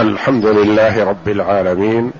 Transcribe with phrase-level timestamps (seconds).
[0.00, 2.12] الحمد لله رب العالمين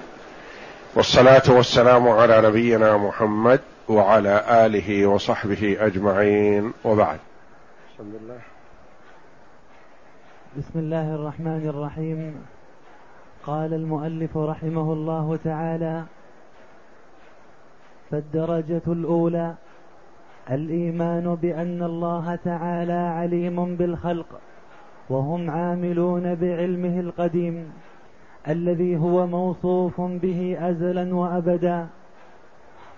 [0.94, 7.18] والصلاة والسلام على نبينا محمد وعلى آله وصحبه أجمعين وبعد.
[7.98, 8.38] بسم الله
[10.58, 12.34] بسم الله الرحمن الرحيم.
[13.46, 16.02] قال المؤلف رحمه الله تعالى
[18.10, 19.54] فالدرجة الأولى
[20.50, 24.26] الإيمان بأن الله تعالى عليم بالخلق.
[25.10, 27.72] وهم عاملون بعلمه القديم
[28.48, 31.86] الذي هو موصوف به أزلا وأبدا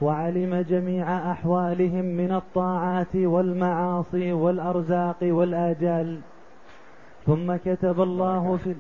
[0.01, 6.21] وعلم جميع أحوالهم من الطاعات والمعاصي والأرزاق والآجال.
[7.27, 8.75] ثم كتب الله في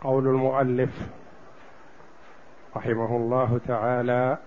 [0.00, 0.90] قول المؤلف
[2.76, 4.38] رحمه الله تعالى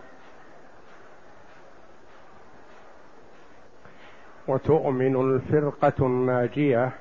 [4.49, 6.91] وتؤمن الفرقة الناجية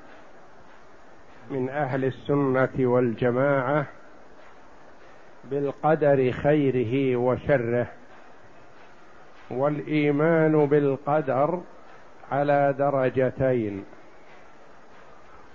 [1.50, 3.86] من أهل السنة والجماعة
[5.50, 7.86] بالقدر خيره وشره
[9.50, 11.60] والإيمان بالقدر
[12.32, 13.84] على درجتين.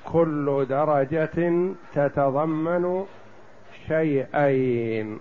[0.06, 3.06] كل درجة تتضمن
[3.88, 5.20] شيئين.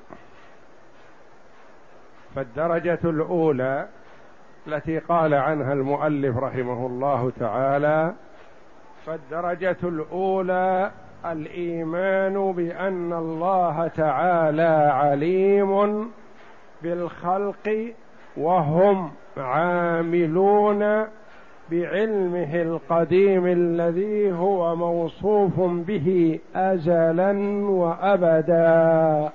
[2.34, 3.89] فالدرجة الأولى
[4.67, 8.13] التي قال عنها المؤلف رحمه الله تعالى
[9.07, 10.91] فالدرجة الأولى
[11.33, 16.11] الإيمان بأن الله تعالى عليم
[16.83, 17.93] بالخلق
[18.37, 21.07] وهم عاملون
[21.71, 27.33] بعلمه القديم الذي هو موصوف به ازلا
[27.67, 29.31] وابدا.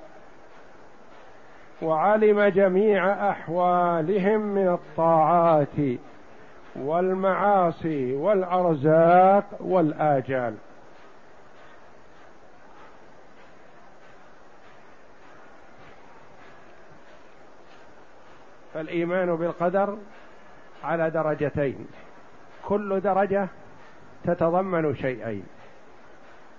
[1.82, 5.98] وعلم جميع أحوالهم من الطاعات
[6.76, 10.56] والمعاصي والأرزاق والآجال.
[18.74, 19.98] فالإيمان بالقدر
[20.84, 21.88] على درجتين.
[22.66, 23.48] كل درجة
[24.24, 25.44] تتضمن شيئين.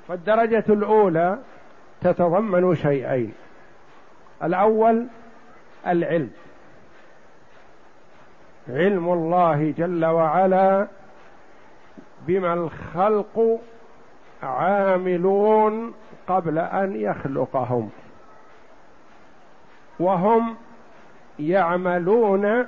[0.09, 1.39] فالدرجة الأولى
[2.01, 3.35] تتضمن شيئين.
[4.43, 5.07] الأول
[5.87, 6.31] العلم.
[8.69, 10.89] علم الله جل وعلا
[12.27, 13.61] بما الخلق
[14.43, 15.95] عاملون
[16.29, 17.91] قبل أن يخلقهم.
[20.01, 20.57] وهم
[21.39, 22.67] يعملون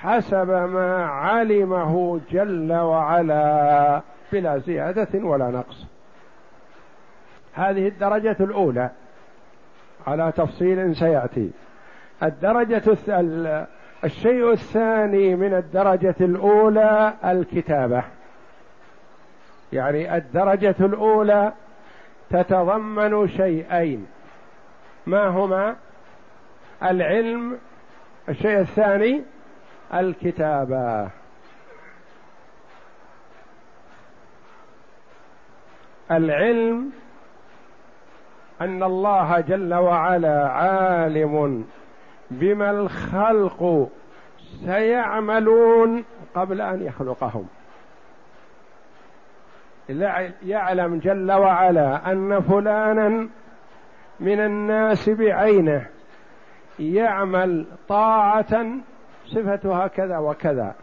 [0.00, 5.86] حسب ما علمه جل وعلا بلا زيادة ولا نقص.
[7.54, 8.90] هذه الدرجة الأولى.
[10.06, 11.50] على تفصيل سيأتي.
[12.22, 12.82] الدرجة
[14.04, 18.04] الشيء الثاني من الدرجة الأولى الكتابة.
[19.72, 21.52] يعني الدرجة الأولى
[22.30, 24.06] تتضمن شيئين.
[25.06, 25.76] ما هما؟
[26.82, 27.58] العلم
[28.28, 29.22] الشيء الثاني
[29.94, 31.08] الكتابة.
[36.10, 36.90] العلم
[38.60, 41.64] أن الله جل وعلا عالم
[42.30, 43.88] بما الخلق
[44.64, 46.04] سيعملون
[46.34, 47.46] قبل أن يخلقهم.
[50.42, 53.28] يعلم جل وعلا أن فلانا
[54.20, 55.86] من الناس بعينه
[56.78, 58.66] يعمل طاعة
[59.26, 60.74] صفتها كذا وكذا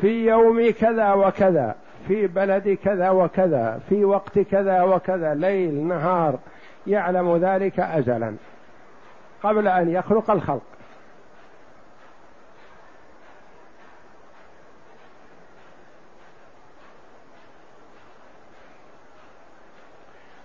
[0.00, 1.74] في يوم كذا وكذا.
[2.08, 6.38] في بلد كذا وكذا في وقت كذا وكذا ليل نهار
[6.86, 8.34] يعلم ذلك ازلا
[9.42, 10.62] قبل أن يخلق الخلق.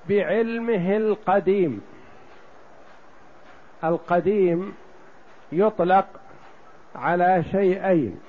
[0.09, 1.81] بعلمه القديم
[3.84, 4.74] القديم
[5.52, 6.06] يطلق
[6.96, 8.20] على شيئين.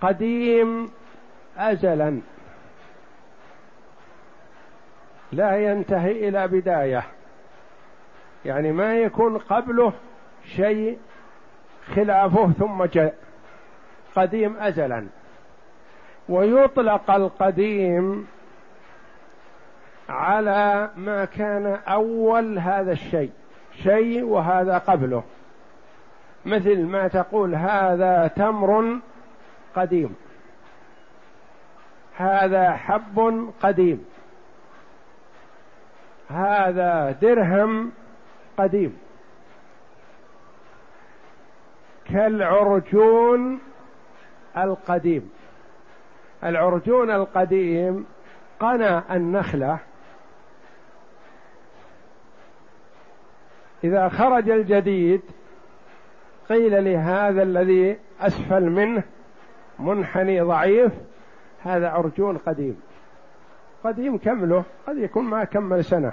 [0.00, 0.90] قديم
[1.56, 2.20] ازلا.
[5.32, 7.02] لا ينتهي إلى بداية.
[8.44, 9.92] يعني ما يكون قبله
[10.44, 10.98] شيء
[11.94, 13.14] خلافه ثم جاء.
[14.16, 15.06] قديم ازلا.
[16.28, 18.26] ويطلق القديم
[20.08, 23.30] على ما كان أول هذا الشيء.
[23.82, 25.22] شيء وهذا قبله.
[26.46, 28.98] مثل ما تقول هذا تمر
[29.76, 30.16] قديم.
[32.16, 34.04] هذا حب قديم.
[36.28, 37.92] هذا درهم
[38.58, 38.98] قديم.
[42.04, 43.60] كالعرجون
[44.56, 45.30] القديم.
[46.44, 48.06] العرجون القديم
[48.60, 49.78] قنا النخلة.
[53.84, 55.22] إذا خرج الجديد
[56.48, 59.02] قيل لهذا الذي أسفل منه
[59.78, 60.92] منحني ضعيف
[61.64, 62.80] هذا عرجون قديم.
[63.84, 66.12] قديم كمله قد يكون ما كمل سنة.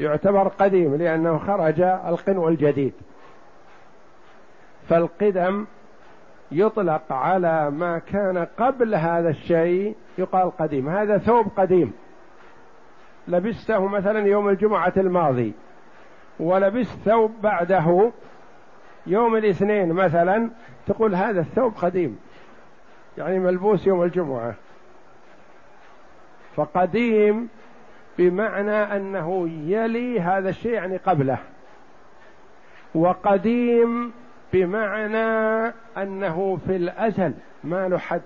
[0.00, 2.92] يعتبر قديم لأنه خرج القنو الجديد.
[4.88, 5.66] فالقدم
[6.52, 10.88] يطلق على ما كان قبل هذا الشيء يقال قديم.
[10.88, 11.92] هذا ثوب قديم.
[13.28, 15.52] لبسته مثلا يوم الجمعة الماضي
[16.40, 18.12] ولبست ثوب بعده
[19.06, 20.50] يوم الاثنين مثلا
[20.86, 22.18] تقول هذا الثوب قديم
[23.18, 24.54] يعني ملبوس يوم الجمعة.
[26.56, 27.48] فقديم
[28.18, 31.38] بمعنى أنه يلي هذا الشيء يعني قبله.
[32.94, 34.12] وقديم
[34.52, 37.34] بمعنى أنه في الأزل
[37.64, 38.22] ما له حد.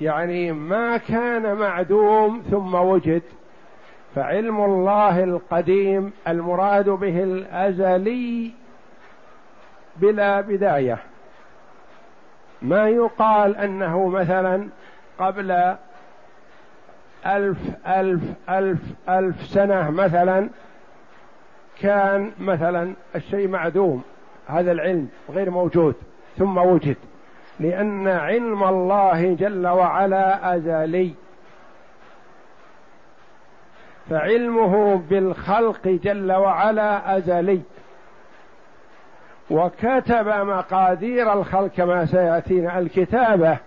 [0.00, 3.22] يعني ما كان معدوم ثم وجد
[4.14, 8.52] فعلم الله القديم المراد به الأزلي
[9.96, 10.98] بلا بداية.
[12.62, 14.68] ما يقال أنه مثلا
[15.18, 15.50] قبل
[17.26, 20.48] ألف ألف ألف ألف سنة مثلا
[21.80, 24.02] كان مثلا الشيء معدوم
[24.46, 25.94] هذا العلم غير موجود
[26.38, 26.96] ثم وجد.
[27.60, 31.14] لأن علم الله جل وعلا أزلي.
[34.10, 37.60] فعلمه بالخلق جل وعلا أزلي.
[39.50, 42.78] وكتب مقادير الخلق كما سيأتينا.
[42.78, 43.58] الكتابة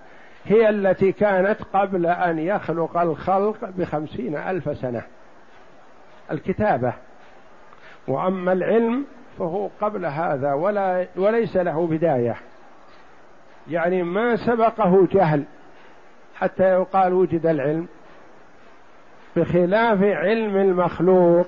[0.45, 5.01] هي التي كانت قبل أن يخلق الخلق بخمسين ألف سنة.
[6.31, 6.93] الكتابة.
[8.07, 9.05] وأما العلم
[9.39, 12.35] فهو قبل هذا ولا وليس له بداية.
[13.69, 15.43] يعني ما سبقه جهل
[16.35, 17.87] حتى يقال وجد العلم
[19.35, 21.47] بخلاف علم المخلوق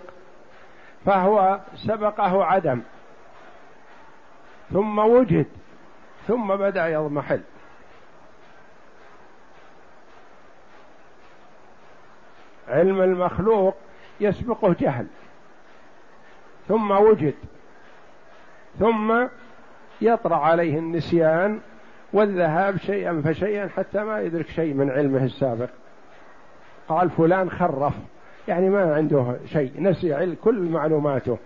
[1.05, 2.81] فهو سبقه عدم.
[4.73, 5.45] ثم وجد
[6.27, 7.41] ثم بدأ يضمحل.
[12.67, 13.75] علم المخلوق
[14.19, 15.07] يسبقه جهل.
[16.67, 17.35] ثم وجد
[18.79, 19.27] ثم
[20.01, 21.61] يطرأ عليه النسيان
[22.15, 25.69] والذهاب شيئا فشيئا حتى ما يدرك شيء من علمه السابق.
[26.87, 27.93] قال فلان خرف
[28.47, 31.37] يعني ما عنده شيء نسي كل معلوماته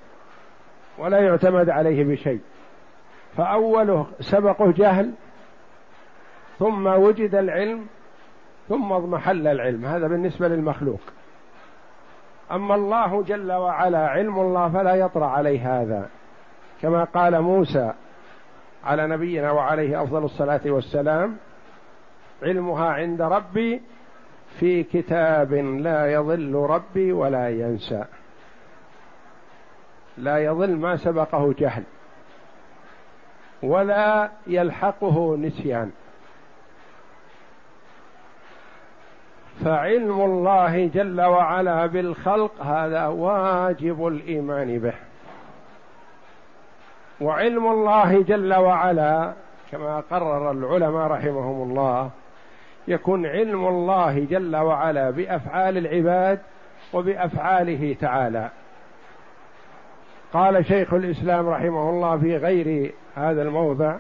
[0.97, 2.41] ولا يعتمد عليه بشيء.
[3.37, 5.11] فأوله سبقه جهل
[6.59, 7.85] ثم وجد العلم
[8.69, 9.85] ثم اضمحل العلم.
[9.85, 11.01] هذا بالنسبة للمخلوق.
[12.51, 16.09] أما الله جل وعلا علم الله فلا يطرأ عليه هذا.
[16.81, 17.93] كما قال موسى
[18.83, 21.37] على نبينا وعليه أفضل الصلاة والسلام
[22.43, 23.81] علمها عند ربي
[24.59, 28.05] في كتاب لا يضل ربي ولا ينسى.
[30.17, 31.83] لا يضل ما سبقه جهل
[33.63, 35.91] ولا يلحقه نسيان.
[39.65, 45.08] فعلم الله جل وعلا بالخلق هذا واجب الإيمان به.
[47.21, 49.33] وعلم الله جل وعلا
[49.71, 52.09] كما قرر العلماء رحمهم الله
[52.87, 56.39] يكون علم الله جل وعلا بأفعال العباد
[56.93, 58.49] وبأفعاله تعالى.
[60.33, 63.95] قال شيخ الإسلام رحمه الله في غير هذا الموضع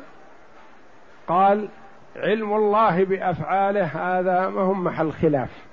[1.27, 1.69] قال
[2.15, 5.68] علم الله بأفعاله هذا ما هم محل خلاف.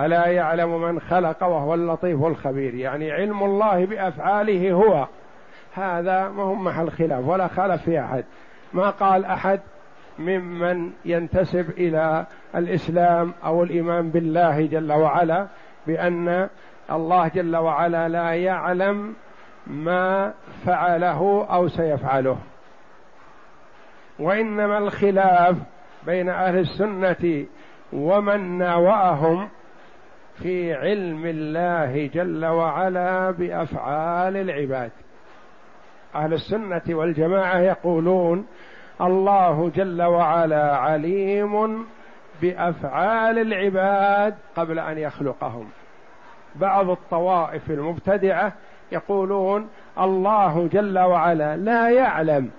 [0.00, 5.06] ألا يعلم من خلق وهو اللطيف الخبير؟ يعني علم الله بأفعاله هو.
[5.74, 8.24] هذا ما هم محل خلاف ولا خالف في أحد.
[8.72, 9.60] ما قال أحد
[10.18, 15.46] ممن ينتسب إلى الإسلام أو الإيمان بالله جل وعلا
[15.86, 16.48] بأن
[16.90, 19.14] الله جل وعلا لا يعلم
[19.66, 20.32] ما
[20.66, 22.36] فعله أو سيفعله.
[24.18, 25.56] وإنما الخلاف
[26.06, 27.46] بين أهل السنة
[27.92, 29.48] ومن ناوأهم
[30.42, 34.90] في علم الله جل وعلا بأفعال العباد.
[36.14, 38.46] أهل السنة والجماعة يقولون
[39.00, 41.86] الله جل وعلا عليم
[42.42, 45.68] بأفعال العباد قبل أن يخلقهم.
[46.56, 48.52] بعض الطوائف المبتدعة
[48.92, 49.68] يقولون
[50.00, 52.50] الله جل وعلا لا يعلم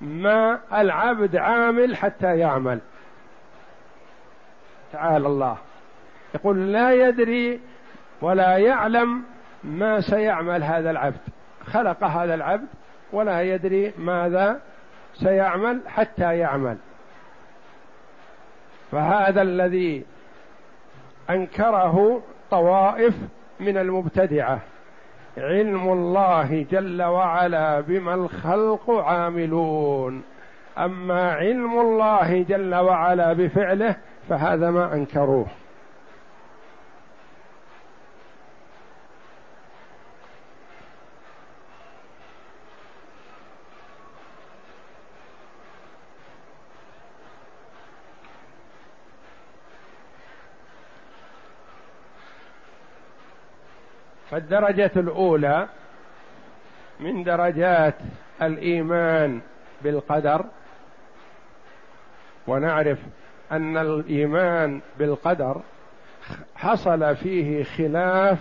[0.00, 2.80] ما العبد عامل حتى يعمل.
[4.92, 5.56] تعالى الله.
[6.34, 7.60] يقول لا يدري
[8.22, 9.22] ولا يعلم
[9.64, 11.20] ما سيعمل هذا العبد.
[11.64, 12.68] خلق هذا العبد
[13.12, 14.60] ولا يدري ماذا
[15.14, 16.76] سيعمل حتى يعمل.
[18.92, 20.04] فهذا الذي
[21.30, 23.14] أنكره طوائف
[23.60, 24.60] من المبتدعة.
[25.38, 30.22] علم الله جل وعلا بما الخلق عاملون.
[30.78, 33.96] أما علم الله جل وعلا بفعله
[34.28, 35.46] فهذا ما أنكروه.
[54.30, 55.68] فالدرجة الأولى
[57.00, 57.94] من درجات
[58.42, 59.40] الإيمان
[59.84, 60.44] بالقدر
[62.46, 62.98] ونعرف
[63.52, 65.60] أن الإيمان بالقدر
[66.56, 68.38] حصل فيه خلاف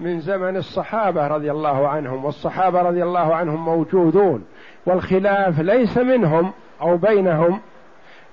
[0.00, 4.46] من زمن الصحابة رضي الله عنهم والصحابة رضي الله عنهم موجودون
[4.86, 7.60] والخلاف ليس منهم أو بينهم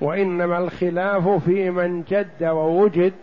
[0.02, 3.14] وإنما الخلاف في من جد ووجد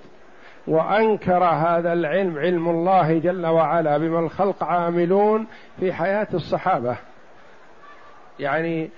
[0.70, 5.46] وأنكر هذا العلم علم الله جل وعلا بما الخلق عاملون
[5.80, 6.96] في حياة الصحابة.
[8.38, 8.90] يعني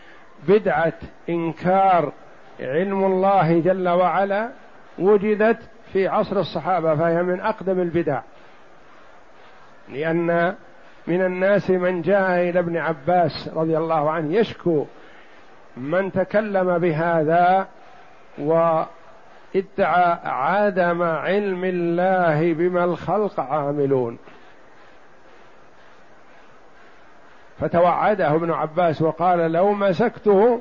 [0.49, 0.93] بدعة
[1.29, 2.13] إنكار
[2.61, 4.51] علم الله جل وعلا
[4.99, 5.59] وجدت
[5.93, 8.21] في عصر الصحابة فهي من أقدم البدع.
[9.89, 10.55] لأن
[11.07, 14.87] من الناس من جاء إلى ابن عباس رضي الله عنه يشكو
[15.77, 17.69] من تكلم بهذا
[18.39, 18.83] و
[19.57, 24.19] ادعى عدم علم الله بما الخلق عاملون.
[27.61, 30.61] فتوعده ابن عباس وقال لو مسكته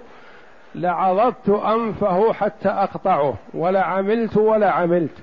[0.76, 5.18] لعضضت أنفه حتى أقطعه ولا عملت ولا عملت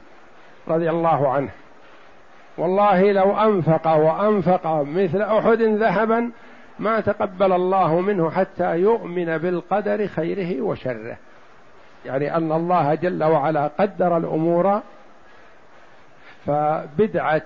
[0.68, 1.50] رضي الله عنه.
[2.58, 6.30] والله لو أنفق وأنفق مثل أحد ذهبا
[6.78, 11.16] ما تقبل الله منه حتى يؤمن بالقدر خيره وشره.
[12.04, 14.80] يعني أن الله جل وعلا قدر الأمور
[16.46, 17.42] فبدعة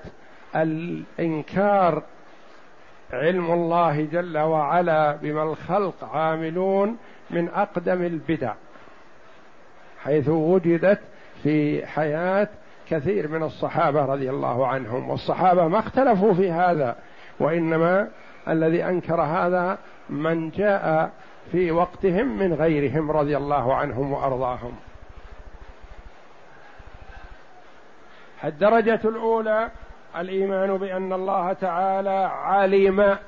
[0.56, 2.02] الإنكار
[3.12, 6.97] علم الله جل وعلا بما الخلق عاملون
[7.30, 8.54] من أقدم البدع
[10.04, 11.00] حيث وجدت
[11.42, 12.49] في حياة
[12.90, 16.97] كثير من الصحابة رضي الله عنهم والصحابة ما اختلفوا في هذا
[17.40, 18.09] وإنما
[18.49, 19.78] الذي أنكر هذا
[20.11, 21.11] من جاء
[21.52, 24.76] في وقتهم من غيرهم رضي الله عنهم وأرضاهم.
[28.44, 29.71] الدرجة الأولى
[30.16, 33.18] الإيمان بأن الله تعالى علم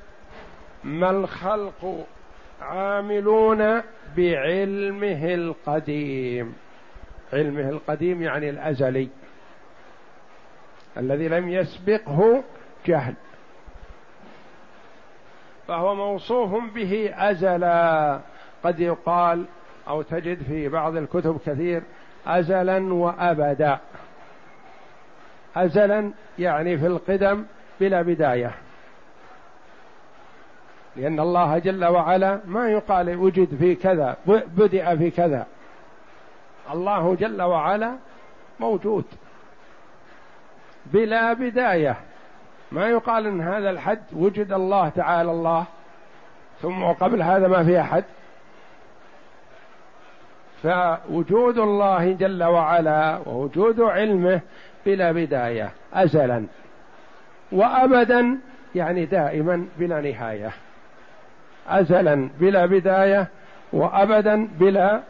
[0.84, 2.06] ما الخلق
[2.62, 3.82] عاملون
[4.16, 6.54] بعلمه القديم.
[7.32, 9.08] علمه القديم يعني الأزلي
[10.96, 12.44] الذي لم يسبقه
[12.86, 13.14] جهل.
[15.68, 18.20] فهو موصوف به أزلا.
[18.64, 19.44] قد يقال
[19.88, 21.82] أو تجد في بعض الكتب كثير
[22.26, 23.78] أزلا وأبدا.
[25.56, 27.44] أزلا يعني في القدم
[27.80, 28.50] بلا بداية.
[30.96, 35.46] لأن الله جل وعلا ما يقال وجد في كذا بدأ في كذا.
[36.72, 37.96] الله جل وعلا
[38.60, 39.04] موجود.
[40.86, 41.96] بلا بداية.
[42.74, 45.64] ما يقال إن هذا الحد وجد الله تعالى الله
[46.62, 48.04] ثم وقبل هذا ما في احد
[50.62, 54.40] فوجود الله جل وعلا ووجود علمه
[54.86, 56.46] بلا بداية ازلا.
[57.52, 58.38] وابدا
[58.74, 60.50] يعني دائما بلا نهاية.
[61.68, 63.28] ازلا بلا بداية
[63.72, 65.00] وابدا بلا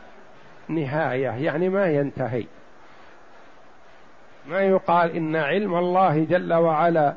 [0.68, 2.44] نهاية يعني ما ينتهي.
[4.46, 7.14] ما يقال إن علم الله جل وعلا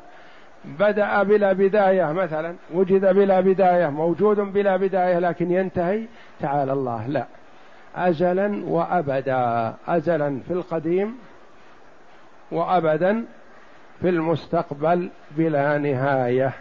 [0.64, 6.02] بدأ بلا بداية مثلا وجد بلا بداية موجود بلا بداية لكن ينتهي
[6.40, 7.26] تعالى الله لا.
[7.96, 11.18] أزلا وأبدا أزلا في القديم
[12.52, 13.24] وأبدا
[14.00, 16.52] في المستقبل بلا نهاية.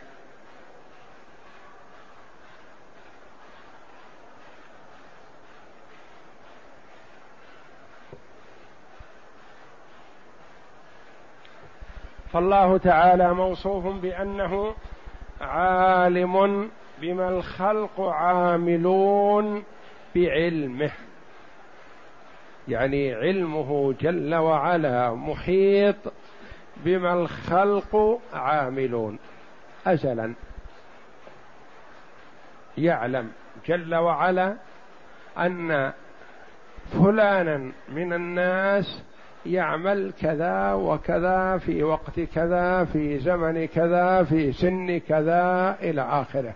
[12.37, 14.75] فالله تعالى موصوف بأنه
[15.41, 16.69] عالم
[17.01, 19.63] بما الخلق عاملون
[20.15, 20.91] بعلمه.
[22.67, 25.95] يعني علمه جل وعلا محيط
[26.77, 29.19] بما الخلق عاملون.
[29.87, 30.33] ازلا
[32.77, 33.31] يعلم
[33.67, 34.57] جل وعلا
[35.37, 35.93] أن
[36.91, 39.03] فلانا من الناس
[39.53, 46.53] يعمل كذا وكذا في وقت كذا في زمن كذا في سن كذا إلى آخره.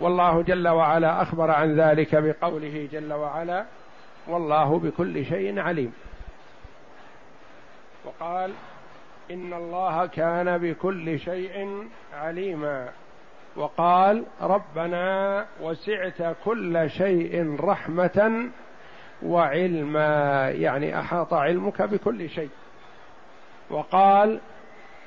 [0.00, 3.64] والله جل وعلا أخبر عن ذلك بقوله جل وعلا
[4.28, 5.92] والله بكل شيء عليم
[8.04, 8.52] وقال
[9.30, 12.88] إن الله كان بكل شيء عليما
[13.56, 18.48] وقال ربنا وسعت كل شيء رحمة
[19.22, 22.50] وعلما يعني أحاط علمك بكل شيء.
[23.70, 24.40] وقال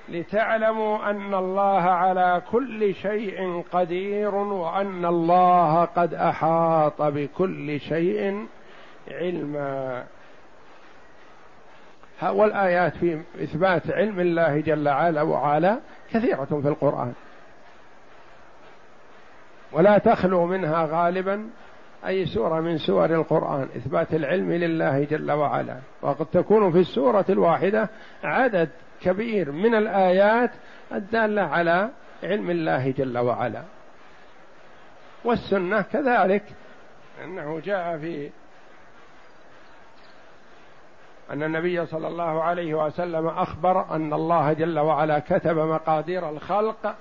[0.10, 8.48] لتعلموا أن الله على كل شيء قدير وأن الله قد أحاط بكل شيء
[9.12, 10.04] علما.
[12.24, 15.80] والآيات في إثبات علم الله جل وعلا
[16.14, 17.14] كثيرة في القرآن.
[19.72, 21.50] ولا تخلو منها غالبا.
[22.08, 25.78] أي سورة من سور القرآن إثبات العلم لله جل وعلا.
[26.02, 27.90] وقد تكون في السورة الواحدة
[28.24, 28.70] عدد
[29.02, 30.52] كبير من الآيات
[30.94, 31.90] الدالة على
[32.24, 33.64] علم الله جل وعلا.
[35.26, 36.44] والسنة كذلك
[37.24, 38.30] أنه جاء في
[41.32, 46.96] أن النبي صلى الله عليه وسلم أخبر أن الله جل وعلا كتب مقادير الخلق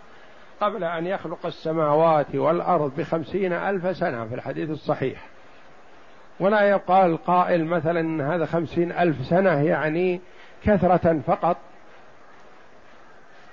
[0.60, 5.26] قبل أن يخلق السماوات والأرض بخمسين ألف سنة في الحديث الصحيح.
[6.40, 10.20] ولا يقال قائل مثلا هذا خمسين ألف سنة يعني
[10.64, 11.56] كثرة فقط.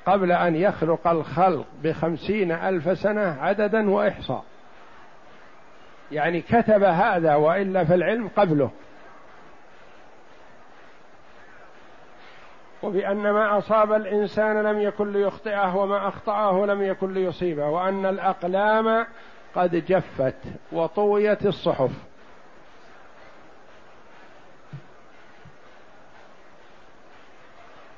[0.05, 4.43] قبل أن يخلق الخلق بخمسين ألف سنة عددا وإحصاء.
[6.11, 8.71] يعني كتب هذا وإلا في العلم قبله.
[12.83, 19.05] وبأن ما أصاب الإنسان لم يكن ليخطئه وما أخطأه لم يكن ليصيبه وأن الأقلام
[19.55, 20.35] قد جفت
[20.71, 21.91] وطويت الصحف.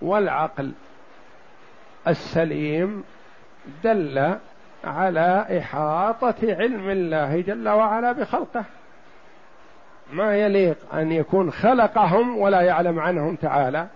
[0.02, 0.72] والعقل
[2.08, 3.04] السليم
[3.84, 4.38] دل
[4.84, 8.65] على إحاطة علم الله جل وعلا بخلقه.
[10.12, 13.88] ما يليق أن يكون خلقهم ولا يعلم عنهم تعالى.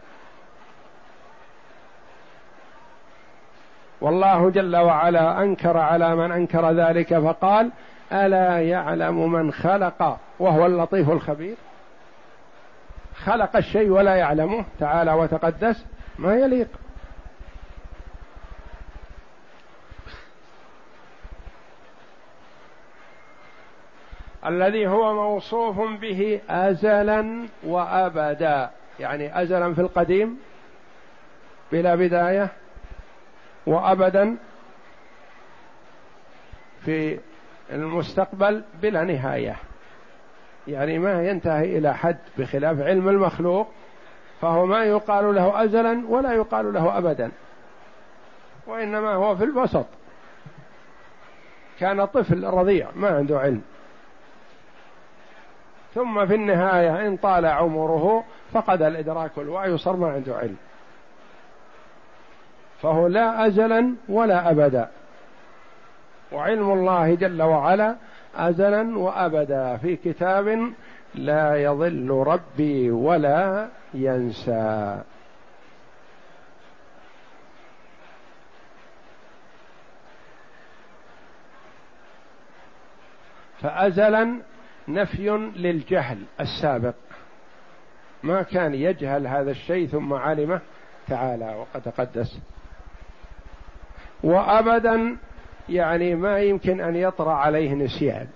[4.04, 7.72] والله جل وعلا أنكر على من أنكر ذلك فقال
[8.12, 11.56] ألا يعلم من خلق وهو اللطيف الخبير.
[13.16, 15.86] خلق الشيء ولا يعلمه تعالى وتقدس
[16.20, 16.68] ما يليق.
[24.46, 30.39] الذي هو موصوف به ازلا وابدا يعني ازلا في القديم
[31.72, 32.62] بلا بداية
[33.65, 34.38] وابدا
[36.86, 37.19] في
[37.71, 39.56] المستقبل بلا نهاية.
[40.67, 43.67] يعني ما ينتهي إلى حد بخلاف علم المخلوق
[44.41, 47.32] فهو ما يقال له ازلا ولا يقال له ابدا
[48.67, 49.86] وإنما هو في الوسط.
[51.80, 53.62] كان طفل رضيع ما عنده علم.
[55.95, 58.23] ثم في النهاية إن طال عمره
[58.54, 60.58] فقد الإدراك وصار ما عنده علم.
[62.84, 64.89] فهو لا أزلا ولا أبدا.
[66.32, 67.96] وعلم الله جل وعلا
[68.36, 69.78] أزلا وأبدا.
[69.78, 70.74] في كتاب
[71.15, 75.02] لا يضل ربي ولا ينسى.
[83.62, 84.41] فأزلا
[84.88, 86.96] نفي للجهل السابق.
[88.24, 90.62] ما كان يجهل هذا الشيء ثم علمه
[91.08, 91.56] تعالى.
[91.56, 92.39] وقد تقدس
[94.23, 95.17] وابدا
[95.69, 98.27] يعني ما يمكن أن يطرأ عليه نسيان.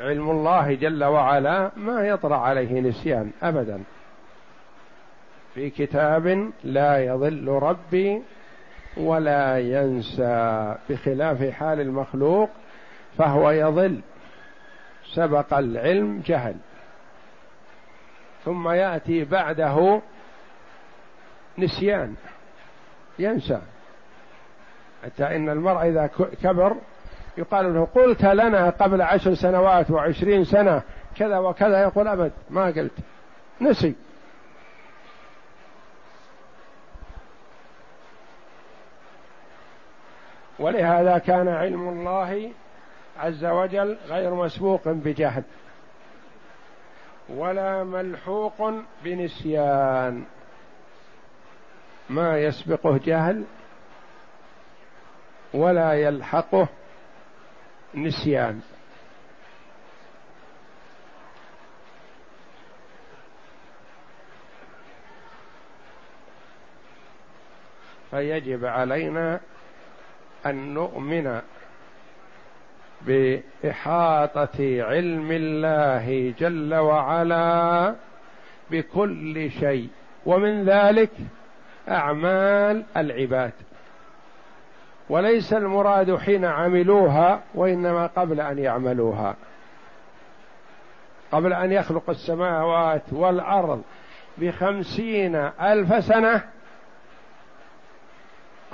[0.00, 3.82] علم الله جل وعلا ما يطرأ عليه نسيان ابدا.
[5.54, 8.22] في كتاب لا يضل ربي
[8.96, 12.50] ولا ينسى بخلاف حال المخلوق
[13.18, 14.00] فهو يضل.
[15.14, 16.56] سبق العلم جهل.
[18.44, 20.00] ثم يأتي بعده
[21.58, 22.14] نسيان
[23.18, 23.60] ينسى.
[25.04, 26.06] حتى إن المرء إذا
[26.42, 26.76] كبر
[27.36, 30.82] يقال له قلت لنا قبل عشر سنوات وعشرين سنة
[31.16, 31.82] كذا وكذا.
[31.82, 32.92] يقول أبد ما قلت.
[33.60, 33.94] نسي.
[40.58, 42.52] ولهذا كان علم الله
[43.18, 45.42] عز وجل غير مسبوق بجهل
[47.28, 48.72] ولا ملحوق
[49.04, 50.24] بنسيان.
[52.10, 53.44] ما يسبقه جهل؟
[55.54, 56.68] ولا يلحقه
[57.94, 58.60] نسيان.
[68.10, 69.40] فيجب علينا
[70.46, 71.40] أن نؤمن
[73.06, 77.94] بإحاطة علم الله جل وعلا
[78.70, 79.88] بكل شيء.
[80.26, 81.10] ومن ذلك
[81.88, 83.52] أعمال العباد.
[85.12, 89.34] وليس المراد حين عملوها وإنما قبل أن يعملوها.
[91.32, 93.82] قبل أن يخلق السماوات والأرض
[94.38, 96.40] بخمسين ألف سنة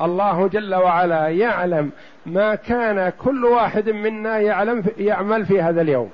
[0.01, 1.90] الله جل وعلا يعلم
[2.27, 6.11] ما كان كل واحد منا يعلم يعمل في هذا اليوم.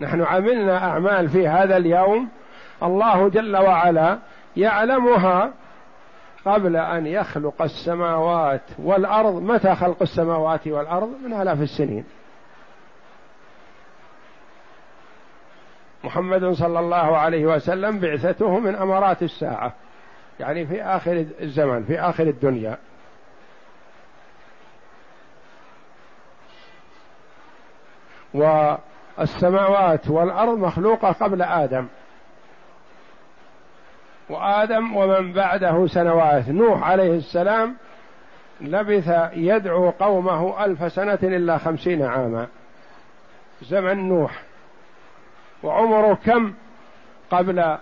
[0.00, 2.28] نحن عملنا أعمال في هذا اليوم
[2.82, 4.18] الله جل وعلا
[4.56, 5.52] يعلمها
[6.48, 12.04] قبل أن يخلق السماوات والأرض متى خلق السماوات والأرض؟ من آلاف السنين.
[16.04, 19.72] محمد صلى الله عليه وسلم بعثته من أمارات الساعة
[20.40, 22.78] يعني في آخر الزمن في آخر الدنيا.
[28.34, 31.86] والسماوات والأرض مخلوقة قبل آدم.
[34.30, 36.48] وآدم ومن بعده سنوات.
[36.48, 37.76] نوح عليه السلام
[38.60, 42.46] لبث يدعو قومه ألف سنة إلا خمسين عاما.
[43.62, 44.42] زمن نوح.
[45.62, 46.52] وعمره كم
[47.30, 47.76] قبل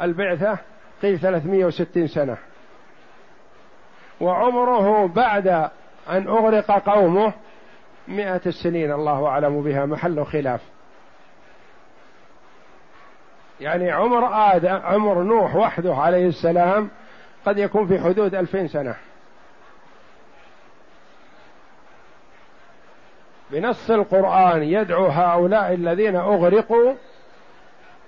[0.00, 0.58] البعثة؟
[1.02, 2.36] قيل 360 سنة.
[4.20, 5.48] وعمره بعد
[6.10, 7.32] أن أغرق قومه
[8.08, 9.86] مئة السنين الله أعلم بها.
[9.86, 10.60] محل خلاف.
[13.62, 16.90] يعني عمر آدم عمر نوح وحده عليه السلام
[17.46, 18.94] قد يكون في حدود ألفين سنة.
[23.50, 26.94] بنص القرآن يدعو هؤلاء الذين أغرقوا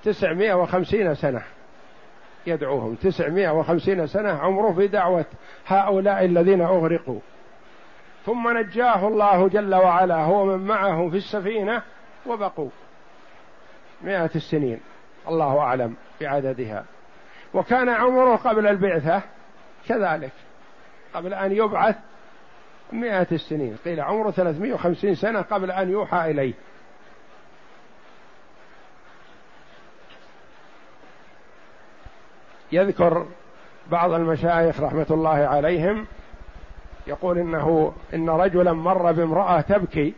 [0.04, 1.42] تسعمائة وخمسين سنة.
[2.46, 5.24] يدعوهم تسعمائة وخمسين سنة عمره في دعوة
[5.66, 7.20] هؤلاء الذين أغرقوا.
[8.26, 11.82] ثم نجاه الله جل وعلا هو من معه في السفينة
[12.26, 12.68] وبقوا
[14.02, 14.80] مئة السنين.
[15.28, 16.84] الله أعلم بعددها.
[17.54, 19.22] وكان عمره قبل البعثة
[19.88, 20.32] كذلك
[21.14, 21.96] قبل أن يبعث
[22.92, 23.76] مئة السنين.
[23.84, 26.54] قيل عمره ثلاثمائة وخمسين سنة قبل أن يوحى إليه.
[32.72, 33.26] يذكر
[33.90, 36.06] بعض المشايخ رحمة الله عليهم
[37.06, 40.14] يقول إنه إن رجلا مر بامرأة تبكي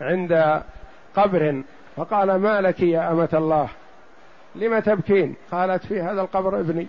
[0.00, 0.62] عند
[1.16, 1.62] قبر
[1.96, 3.68] فقال ما لك يا أمة الله؟
[4.54, 6.86] لم تبكين؟ قالت في هذا القبر ابني.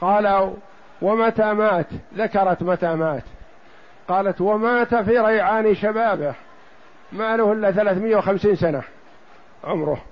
[0.00, 0.54] قال
[1.02, 3.22] ومتى مات؟ ذكرت متى مات.
[4.08, 6.34] قالت ومات في ريعان شبابه.
[7.12, 8.82] ما له الا 350 سنة.
[9.64, 10.02] عمره.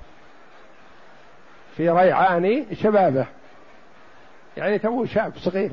[1.76, 3.26] في ريعان شبابه.
[4.57, 5.72] يعني تو شاب صغير.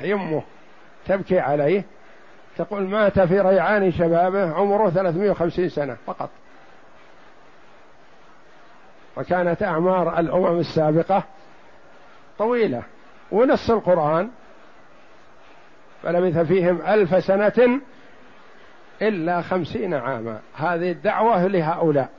[0.00, 0.42] يمه
[1.06, 1.84] تبكي عليه.
[2.56, 6.30] تقول مات في ريعان شبابه عمره 350 سنة فقط.
[9.16, 11.24] وكانت أعمار الأمم السابقة
[12.38, 12.82] طويلة.
[13.32, 14.30] ونص القرآن.
[16.02, 17.80] فلبث فيهم ألف سنة
[19.02, 20.40] إلا خمسين عاما.
[20.54, 22.10] هذه الدعوة لهؤلاء.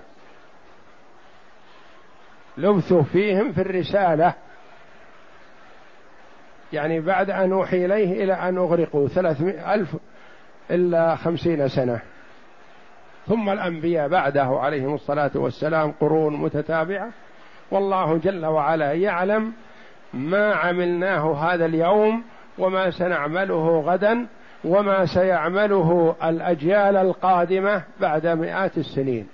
[2.58, 4.34] لبثوا فيهم في الرسالة.
[6.74, 9.08] يعني بعد أن أوحي إليه إلى أن أغرقوا.
[9.08, 9.96] ثلاثمائة ألف
[10.72, 12.00] إلا خمسين سنة.
[13.28, 17.10] ثم الأنبياء بعده عليهم الصلاة والسلام قرون متتابعة.
[17.72, 19.54] والله جل وعلا يعلم
[20.14, 22.24] ما عملناه هذا اليوم
[22.58, 24.28] وما سنعمله غدا
[24.64, 29.28] وما سيعمله الأجيال القادمة بعد مئات السنين.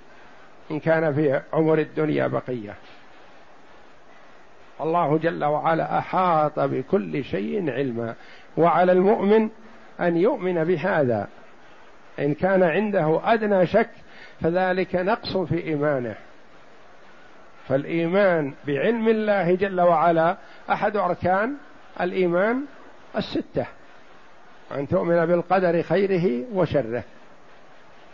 [0.70, 2.74] إن كان في عمر الدنيا بقية.
[4.80, 8.14] الله جل وعلا أحاط بكل شيء علما.
[8.56, 9.48] وعلى المؤمن
[10.00, 11.28] أن يؤمن بهذا.
[12.18, 13.90] إن كان عنده أدنى شك
[14.40, 16.14] فذلك نقص في إيمانه.
[17.68, 20.36] فالإيمان بعلم الله جل وعلا
[20.70, 21.54] أحد أركان
[22.00, 22.64] الإيمان
[23.16, 23.66] الستة.
[24.74, 27.02] أن تؤمن بالقدر خيره وشره.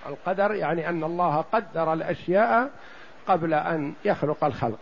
[0.08, 2.70] القدر يعني أن الله قدر الأشياء
[3.26, 4.80] قبل أن يخلق الخلق.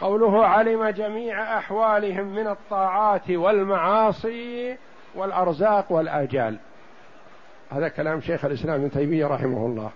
[0.00, 4.76] قوله علم جميع أحوالهم من الطاعات والمعاصي
[5.14, 6.58] والأرزاق والآجال.
[7.70, 9.90] هذا كلام شيخ الإسلام ابن تيمية رحمه الله.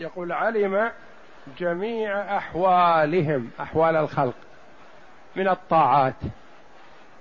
[0.00, 0.90] يقول علم
[1.58, 4.34] جميع أحوالهم أحوال الخلق
[5.36, 6.14] من الطاعات.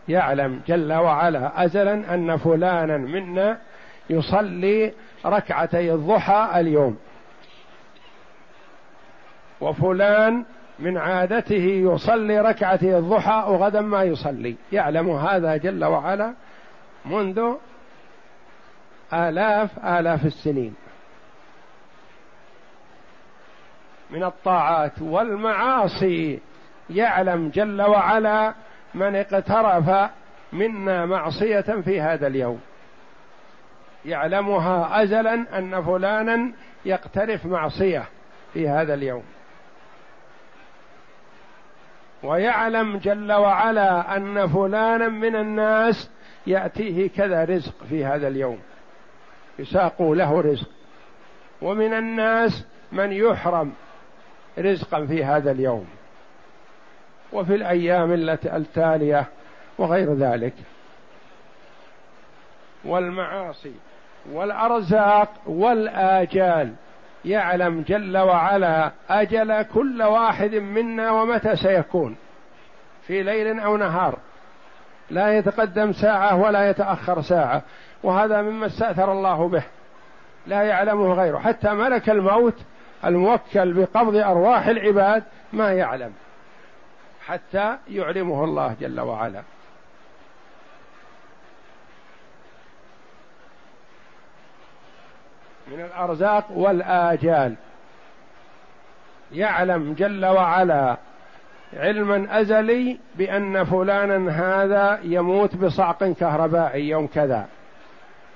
[0.08, 3.58] يعلم جل وعلا أزلا أن فلانا منا
[4.10, 4.94] يصلي
[5.26, 6.98] ركعتي الضحى اليوم.
[9.62, 10.46] وفلان
[10.80, 11.64] من عادته
[11.94, 14.56] يصلي ركعتي الضحى وغدا ما يصلي.
[14.72, 16.34] يعلم هذا جل وعلا
[17.06, 17.54] منذ
[19.14, 20.76] آلاف آلاف السنين.
[24.10, 26.40] من الطاعات والمعاصي.
[26.90, 28.54] يعلم جل وعلا
[28.94, 30.10] من اقترف
[30.54, 32.60] منا معصية في هذا اليوم.
[34.06, 36.52] يعلمها أزلا أن فلانا
[36.86, 38.04] يقترف معصية
[38.54, 39.24] في هذا اليوم.
[42.24, 46.10] ويعلم جل وعلا أن فلانا من الناس
[46.48, 48.60] يأتيه كذا رزق في هذا اليوم.
[49.60, 50.70] يساق له رزق.
[51.62, 53.74] ومن الناس من يحرم
[54.60, 55.88] رزقا في هذا اليوم.
[57.34, 59.26] وفي الأيام التي التالية
[59.78, 60.54] وغير ذلك.
[62.86, 63.74] والمعاصي
[64.32, 66.74] والأرزاق والآجال
[67.28, 72.16] يعلم جل وعلا أجل كل واحد منا ومتى سيكون
[73.08, 74.18] في ليل أو نهار.
[75.10, 77.62] لا يتقدم ساعة ولا يتأخر ساعة
[78.04, 79.64] وهذا مما استأثر الله به.
[80.48, 81.38] لا يعلمه غيره.
[81.38, 82.56] حتى ملك الموت
[83.06, 86.14] الموكل بقبض أرواح العباد ما يعلم
[87.26, 89.42] حتى يعلمه الله جل وعلا.
[95.72, 97.56] من الأرزاق والآجال.
[99.32, 100.98] يعلم جل وعلا
[101.78, 107.46] علما أزلي بأن فلانا هذا يموت بصعق كهربائي يوم كذا.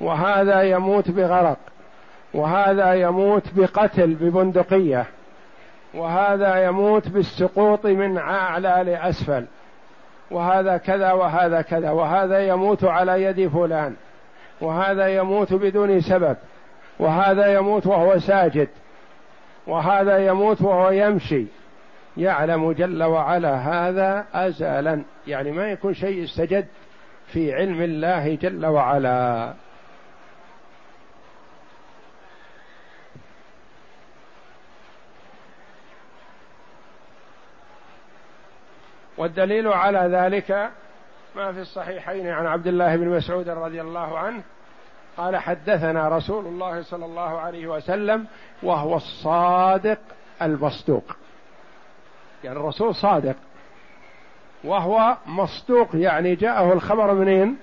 [0.01, 1.57] وهذا يموت بغرق.
[2.33, 5.05] وهذا يموت بقتل ببندقية.
[5.93, 9.45] وهذا يموت بالسقوط من أعلى لأسفل.
[10.31, 11.91] وهذا كذا وهذا كذا.
[11.91, 13.95] وهذا يموت على يد فلان.
[14.61, 16.37] وهذا يموت بدون سبب.
[17.01, 18.69] وهذا يموت وهو ساجد
[19.67, 21.45] وهذا يموت وهو يمشي.
[22.17, 26.67] يعلم جل وعلا هذا ازلا يعني ما يكون شيء استجد
[27.27, 29.53] في علم الله جل وعلا.
[39.17, 40.69] والدليل على ذلك
[41.35, 44.41] ما في الصحيحين عن عبد الله بن مسعود رضي الله عنه
[45.17, 48.27] قال حدثنا رسول الله صلى الله عليه وسلم
[48.63, 49.99] وهو الصادق
[50.41, 51.15] المصدوق.
[52.43, 53.35] يعني الرسول صادق.
[54.63, 57.57] وهو مصدوق يعني جاءه الخبر منين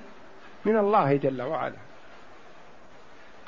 [0.64, 1.76] من الله جل وعلا.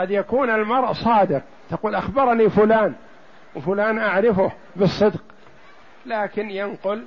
[0.01, 2.95] قد يكون المرء صادق تقول أخبرني فلان
[3.55, 5.23] وفلان أعرفه بالصدق
[6.07, 7.05] لكن ينقل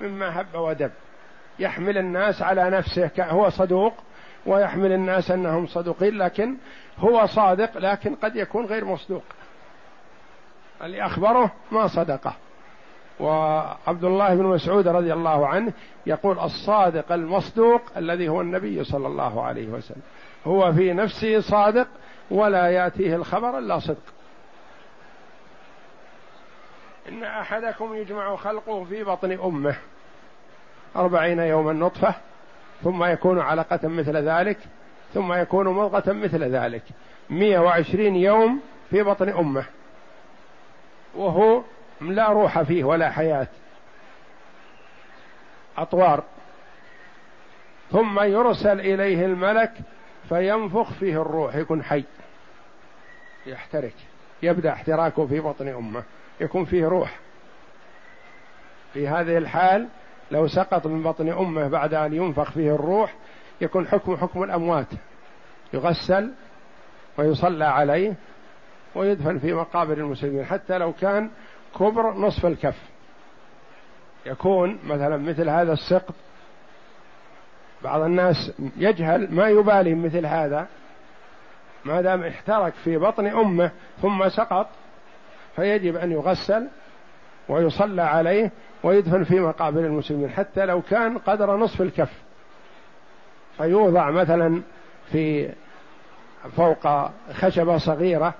[0.00, 0.90] مما هب ودب
[1.58, 3.94] يحمل الناس على نفسه هو صدوق
[4.46, 6.56] ويحمل الناس أنهم صدوقين لكن
[6.98, 9.22] هو صادق لكن قد يكون غير مصدوق.
[10.82, 12.34] اللي أخبره ما صدقه.
[13.20, 15.72] وعبد الله بن مسعود رضي الله عنه
[16.06, 20.02] يقول الصادق المصدوق الذي هو النبي صلى الله عليه وسلم.
[20.46, 21.88] هو في نفسه صادق
[22.30, 24.02] ولا يأتيه الخبر إلا صدق.
[27.08, 29.76] إن أحدكم يجمع خلقه في بطن أمه
[30.96, 32.14] أربعين يوما نطفة
[32.86, 34.58] ثم يكون علقة مثل ذلك
[35.14, 36.82] ثم يكون مضغة مثل ذلك.
[37.30, 39.64] مئة وعشرين يوم في بطن أمه
[41.14, 41.62] وهو
[42.00, 43.46] لا روح فيه ولا حياة.
[45.78, 46.24] أطوار.
[47.92, 49.72] ثم يرسل إليه الملك
[50.28, 52.04] فينفخ فيه الروح يكون حي.
[53.46, 53.94] يحترك
[54.42, 56.02] يبدأ احتراكه في بطن أمه
[56.40, 57.16] يكون فيه روح.
[58.94, 59.88] في هذه الحال
[60.30, 63.14] لو سقط من بطن أمه بعد أن ينفخ فيه الروح
[63.60, 64.86] يكون حكم حكم الأموات.
[65.72, 66.32] يغسل
[67.18, 68.14] ويصلى عليه
[68.94, 71.30] ويدفن في مقابر المسلمين حتى لو كان
[71.78, 72.82] كبر نصف الكف.
[74.26, 76.14] يكون مثلا مثل هذا السقط
[77.84, 80.66] بعض الناس يجهل ما يبالي مثل هذا
[81.84, 83.70] ما دام احترق في بطن أمه
[84.02, 84.68] ثم سقط
[85.56, 86.68] فيجب أن يغسل
[87.48, 88.50] ويصلى عليه
[88.86, 92.12] ويدفن في مقابر المسلمين حتى لو كان قدر نصف الكف.
[93.56, 94.62] فيوضع مثلا
[95.12, 95.52] في
[96.56, 98.34] فوق خشبة صغيرة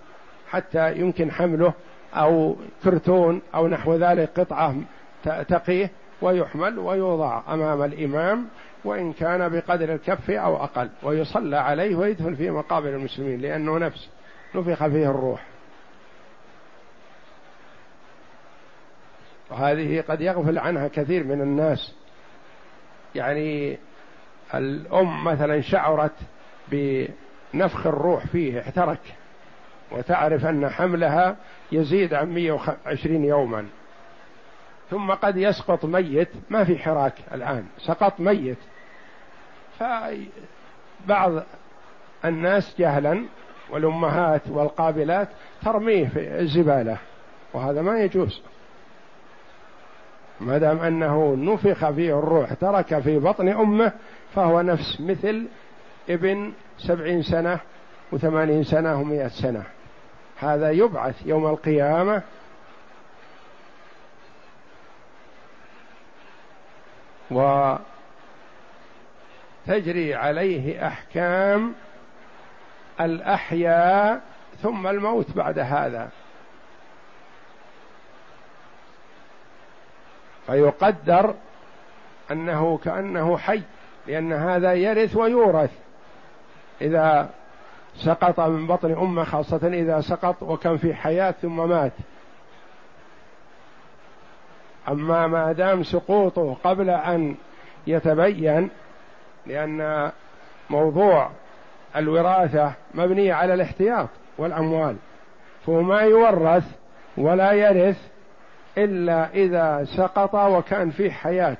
[0.51, 1.73] حتى يمكن حمله
[2.15, 4.75] أو كرتون أو نحو ذلك قطعة
[5.25, 5.91] تقيه
[6.23, 8.47] ويحمل ويوضع أمام الإمام
[8.85, 10.89] وإن كان بقدر الكف أو أقل.
[11.03, 14.09] ويصلى عليه ويدفن في مقابر المسلمين لأنه نفس.
[14.55, 15.56] نفخ فيه الروح.
[19.51, 21.95] وهذه قد يغفل عنها كثير من الناس.
[23.15, 23.79] يعني
[24.55, 26.15] الأم مثلا شعرت
[26.69, 29.15] بنفخ الروح فيه احترك
[29.93, 31.37] وتعرف أن حملها
[31.73, 33.67] يزيد عن 120 يوما.
[34.91, 38.59] ثم قد يسقط ميت ما في حراك الآن سقط ميت.
[39.79, 41.43] فبعض
[42.25, 43.25] الناس جهلا
[43.71, 45.29] والأمهات والقابلات
[45.65, 46.99] ترميه في الزبالة.
[47.53, 48.43] وهذا ما يجوز.
[50.41, 53.93] ما دام أنه نفخ فيه الروح ترك في بطن أمه
[54.35, 55.47] فهو نفس مثل
[56.09, 57.61] ابن سبعين سنة
[58.13, 59.63] وثمانين سنة ومئة سنة.
[60.39, 62.23] هذا يبعث يوم القيامة.
[69.67, 71.75] وتجري عليه أحكام
[73.01, 74.21] الأحياء
[74.63, 76.09] ثم الموت بعد هذا.
[80.47, 81.35] فيقدر
[82.31, 83.63] أنه كأنه حي
[84.07, 85.71] لأن هذا يرث ويورث.
[86.81, 87.31] إذا
[87.97, 91.93] سقط من بطن أمه خاصة إذا سقط وكان في حياة ثم مات.
[94.89, 97.35] أما ما دام سقوطه قبل أن
[97.87, 98.71] يتبين
[99.47, 100.11] لأن
[100.71, 101.31] موضوع
[101.97, 104.97] الوراثة مبنية على الاحتياط والأموال.
[105.67, 106.65] فهو ما يورث
[107.17, 108.09] ولا يرث
[108.79, 111.57] إلا إذا سقط وكان فيه حياة.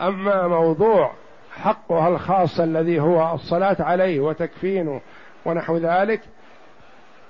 [0.00, 1.12] أما موضوع
[1.56, 5.00] حقها الخاص الذي هو الصلاة عليه وتكفينه
[5.44, 6.20] ونحو ذلك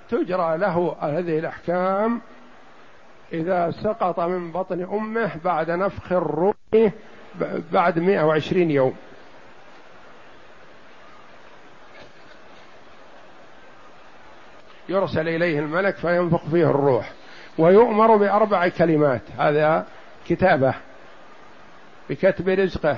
[0.09, 2.21] تجرى له هذه الأحكام
[3.33, 6.55] إذا سقط من بطن أمه بعد نفخ الروح
[7.71, 8.95] بعد 120 يوم.
[14.89, 17.16] يرسل إليه الملك فينفخ فيه الروح.
[17.57, 19.21] ويؤمر بأربع كلمات.
[19.37, 19.85] هذا
[20.27, 20.73] كتابة
[22.09, 22.97] بكتب رزقه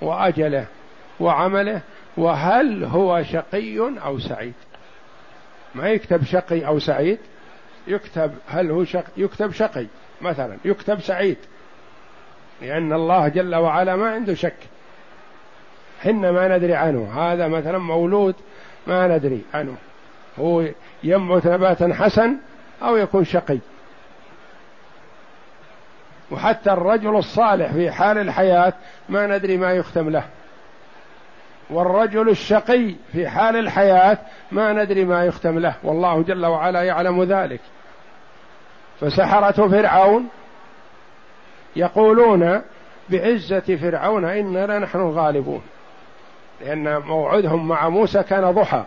[0.00, 0.66] وأجله
[1.20, 1.80] وعمله.
[2.16, 4.54] وهل هو شقي أو سعيد؟
[5.74, 7.18] ما يكتب شقي أو سعيد.
[7.86, 9.86] يكتب هل هو شق يكتب شقي.
[10.20, 11.36] مثلا يكتب سعيد.
[12.62, 14.56] لأن الله جل وعلا ما عنده شك.
[16.02, 17.12] حنا ما ندري عنه.
[17.20, 18.34] هذا مثلا مولود
[18.86, 19.76] ما ندري عنه.
[20.38, 20.64] هو
[21.02, 22.36] ينبت نباتا حسن
[22.82, 23.58] أو يكون شقي.
[26.30, 28.72] وحتى الرجل الصالح في حال الحياة
[29.08, 30.24] ما ندري ما يختم له.
[31.70, 34.18] والرجل الشقي في حال الحياة
[34.52, 35.74] ما ندري ما يختم له.
[35.82, 37.60] والله جل وعلا يعلم ذلك.
[39.00, 40.28] فسحرة فرعون
[41.76, 42.62] يقولون
[43.08, 45.62] بعزة فرعون إنا لنحن الغالبون.
[46.60, 48.84] لأن موعدهم مع موسى كان ضحى.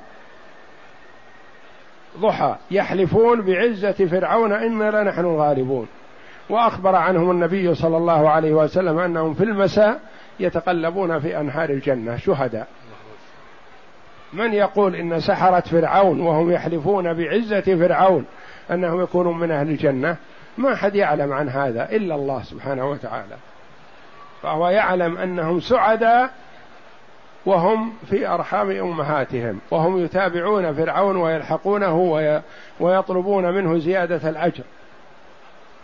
[2.17, 2.55] ضحى.
[2.71, 5.87] يحلفون بعزة فرعون إنا لنحن الغالبون.
[6.49, 9.99] وأخبر عنهم النبي صلى الله عليه وسلم أنهم في المساء
[10.39, 12.67] يتقلبون في أنهار الجنة شهداء.
[14.33, 18.25] من يقول إن سحرة فرعون وهم يحلفون بعزة فرعون
[18.71, 20.15] أنهم يكونون من أهل الجنة؟
[20.57, 23.35] ما حد يعلم عن هذا إلا الله سبحانه وتعالى.
[24.41, 26.29] فهو يعلم أنهم سعداء
[27.45, 31.97] وهم في أرحام أمهاتهم وهم يتابعون فرعون ويلحقونه
[32.79, 34.63] ويطلبون منه زيادة الأجر.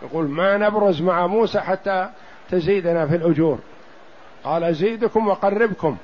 [0.02, 2.10] يقول ما نبرز مع موسى حتى
[2.50, 3.58] تزيدنا في الأجور.
[4.44, 5.96] قال أزيدكم وقربكم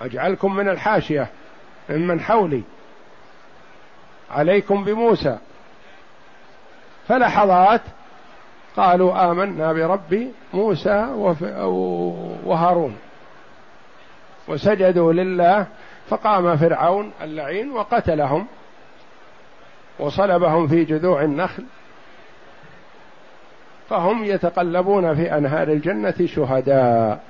[0.00, 1.28] أجعلكم من الحاشية
[1.90, 2.62] ممن حولي.
[4.30, 5.38] عليكم بموسى.
[7.08, 7.80] فلحظات
[8.76, 11.08] قالوا آمنا برب موسى
[12.44, 12.96] وهارون.
[14.48, 15.66] وسجدوا لله
[16.08, 18.46] فقام فرعون اللعين وقتلهم
[19.98, 21.64] وصلبهم في جذوع النخل.
[23.88, 27.20] فهم يتقلبون في أنهار الجنة شهداء.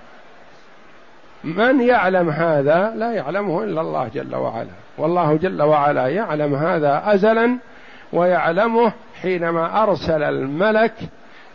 [1.45, 4.71] من يعلم هذا لا يعلمه إلا الله جل وعلا.
[4.99, 7.59] والله جل وعلا يعلم هذا ازلا
[8.13, 10.95] ويعلمه حينما أرسل الملك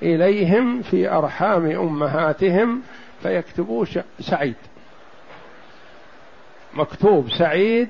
[0.01, 2.81] إليهم في أرحام أمهاتهم
[3.23, 3.85] فيكتبوا
[4.19, 4.55] سعيد.
[6.73, 7.87] مكتوب سعيد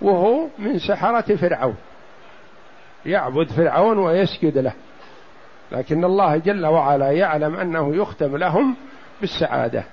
[0.00, 1.76] وهو من سحرة فرعون.
[3.06, 4.72] يعبد فرعون ويسجد له.
[5.72, 8.76] لكن الله جل وعلا يعلم أنه يختم لهم
[9.20, 9.84] بالسعادة.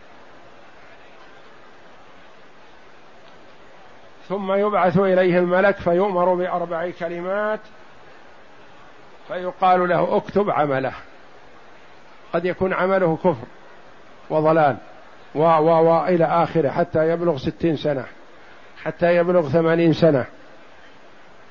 [4.30, 7.60] ثم يبعث إليه الملك فيؤمر بأربع كلمات
[9.28, 10.94] فيقال له اكتب عمله.
[12.34, 13.48] قد يكون عمله كفر
[14.30, 14.78] وضلال
[15.36, 18.06] و و و إلى آخره حتى يبلغ ستين سنة
[18.84, 20.26] حتى يبلغ ثمانين سنة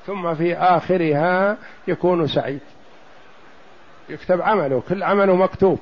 [0.05, 1.57] ثم في آخرها
[1.87, 2.61] يكون سعيد.
[4.09, 5.79] يكتب عمله كل عمله مكتوب.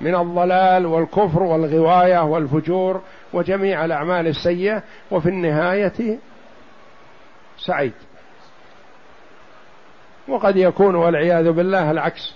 [0.00, 3.02] من الضلال والكفر والغواية والفجور
[3.32, 6.18] وجميع الأعمال السيئة وفي النهاية
[7.58, 7.92] سعيد.
[10.28, 12.34] وقد يكون والعياذ بالله العكس.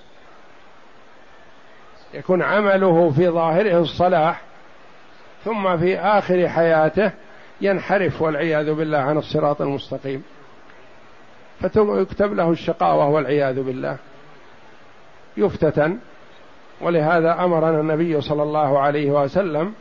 [2.15, 4.43] يكون عمله في ظاهره الصلاح
[5.45, 7.11] ثم في آخر حياته
[7.61, 10.23] ينحرف والعياذ بالله عن الصراط المستقيم.
[11.61, 13.97] فيكتب له الشقاوة والعياذ بالله.
[15.39, 15.99] يفتتن.
[16.81, 19.73] ولهذا أمرنا النبي صلى الله عليه وسلم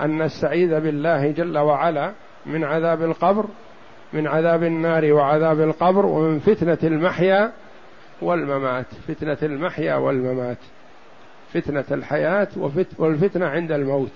[0.00, 2.12] أن نستعيذ بالله جل وعلا
[2.46, 3.44] من عذاب القبر
[4.12, 7.52] من عذاب النار وعذاب القبر ومن فتنة المحيا
[8.22, 8.86] والممات.
[9.08, 10.58] فتنة المحيا والممات.
[11.52, 12.48] فتنة الحياة
[12.98, 14.12] والفتنة عند الموت.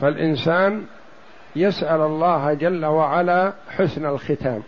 [0.00, 0.82] فالإنسان
[1.56, 4.62] يسأل الله جل وعلا حسن الختام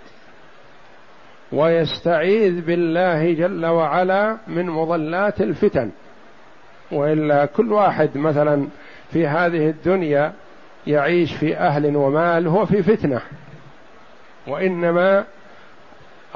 [1.52, 5.90] ويستعيذ بالله جل وعلا من مضلات الفتن.
[6.92, 8.66] وإلا كل واحد مثلا
[9.12, 10.32] في هذه الدنيا
[10.86, 13.20] يعيش في أهل ومال هو في فتنة
[14.46, 15.24] وإنما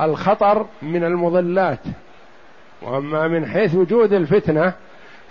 [0.00, 1.80] الخطر من المضلات.
[2.82, 4.72] وأما من حيث وجود الفتنة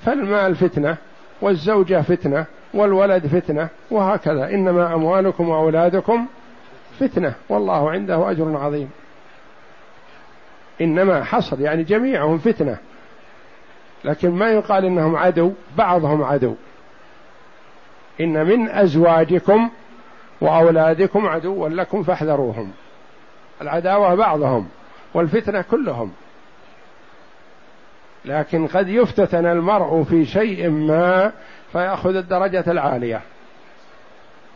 [0.06, 0.98] فالمال فتنة
[1.42, 2.46] والزوجة فتنة
[2.76, 4.50] والولد فتنة وهكذا.
[4.50, 6.26] إنما أموالكم وأولادكم
[7.00, 8.90] فتنة والله عنده أجر عظيم.
[10.82, 12.78] إنما حصر يعني جميعهم فتنة.
[14.04, 16.56] لكن ما يقال إنهم عدو بعضهم عدو.
[18.22, 19.70] إن من أزواجكم
[20.42, 22.72] وأولادكم عدوا لكم فاحذروهم.
[23.62, 24.68] العداوة بعضهم
[25.14, 26.12] والفتنة كلهم.
[28.26, 31.32] لكن قد يفتتن المرء في شيء ما
[31.72, 33.22] فيأخذ الدرجة العالية.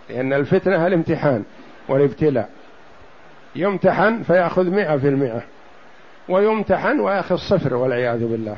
[0.09, 1.45] لأن الفتنة الامتحان
[1.87, 2.49] والابتلاء.
[3.55, 5.41] يمتحن فيأخذ مئة في المئة.
[6.29, 8.57] ويمتحن ويأخذ صفر والعياذ بالله.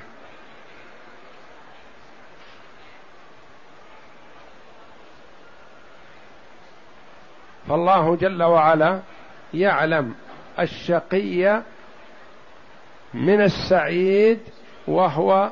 [7.67, 8.99] فالله جل وعلا
[9.53, 10.13] يعلم
[10.59, 11.61] الشقي
[13.13, 14.39] من السعيد
[14.87, 15.51] وهو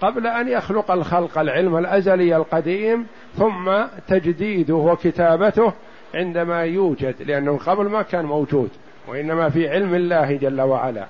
[0.00, 5.72] قبل أن يخلق الخلق العلم الأزلي القديم ثم تجديده وكتابته
[6.14, 8.70] عندما يوجد لأنه قبل ما كان موجود
[9.08, 11.06] وإنما في علم الله جل وعلا.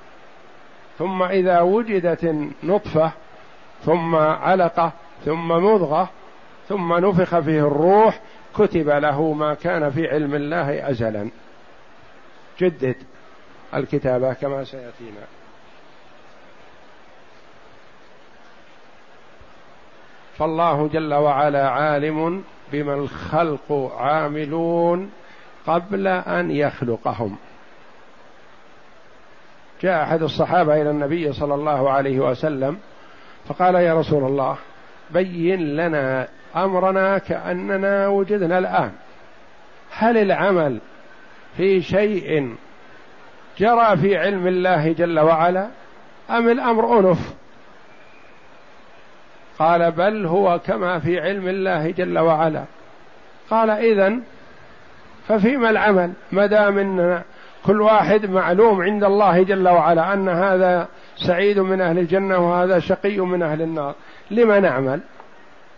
[0.99, 3.13] ثم إذا وجدت نطفه
[3.85, 4.93] ثم علقة
[5.25, 6.11] ثم مضغة
[6.69, 8.21] ثم نفخ فيه الروح
[8.57, 11.31] كتب له ما كان في علم الله ازلا.
[12.61, 12.97] جدد
[13.75, 15.38] الكتابة كما سيأتينا.
[20.39, 25.11] فالله جل وعلا عالم بما الخلق عاملون
[25.67, 27.37] قبل أن يخلقهم.
[29.83, 32.79] جاء أحد الصحابة إلى النبي صلى الله عليه وسلم
[33.49, 34.57] فقال يا رسول الله
[35.11, 38.93] بين لنا أمرنا كأننا وجدنا الآن.
[39.91, 40.79] هل العمل
[41.57, 42.55] في شيء
[43.59, 45.69] جرى في علم الله جل وعلا
[46.31, 47.38] أم الأمر أنف؟
[49.59, 52.65] قال بل هو كما في علم الله جل وعلا.
[53.51, 54.23] قال إذن
[55.29, 57.23] ففيما العمل؟ ما دام إن
[57.67, 63.19] كل واحد معلوم عند الله جل وعلا أن هذا سعيد من أهل الجنة وهذا شقي
[63.19, 63.95] من أهل النار
[64.31, 65.01] لما نعمل؟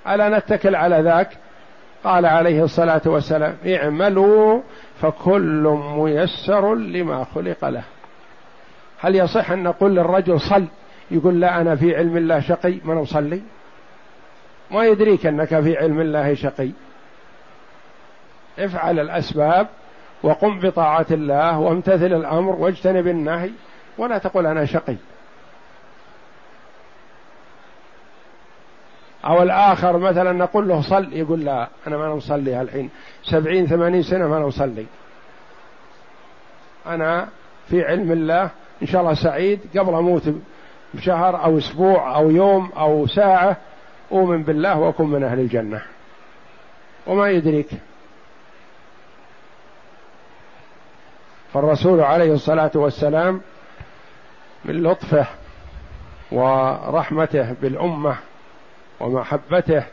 [0.08, 1.28] ألا نتكل على ذاك؟
[2.04, 4.60] قال عليه الصلاة والسلام اعملوا
[5.00, 7.82] فكل ميسر لما خلق له.
[9.00, 10.64] هل يصح أن نقول للرجل صل؟
[11.10, 13.42] يقول لا أنا في علم الله شقي من اصلي
[14.70, 16.70] ما يدريك أنك في علم الله شقي.
[18.58, 19.68] افعل الأسباب
[20.22, 23.50] وقم بطاعة الله وامتثل الأمر واجتنب النهي
[23.98, 24.96] ولا تقل أنا شقي.
[29.24, 32.90] أو الآخر مثلا نقول له صل يقول لا أنا ما أصلي الحين.
[33.22, 34.86] سبعين ثمانين سنة ما أصلي
[36.86, 37.28] أنا
[37.68, 38.50] في علم الله
[38.82, 40.22] إن شاء الله سعيد قبل أموت
[40.94, 43.56] بشهر أو أسبوع أو يوم أو ساعة
[44.12, 45.82] أؤمن بالله وأكون من أهل الجنة.
[47.06, 47.68] وما يدريك.
[51.54, 53.40] فالرسول عليه الصلاة والسلام
[54.64, 55.26] من لطفه
[56.32, 58.16] ورحمته بالأمة
[59.00, 59.84] ومحبته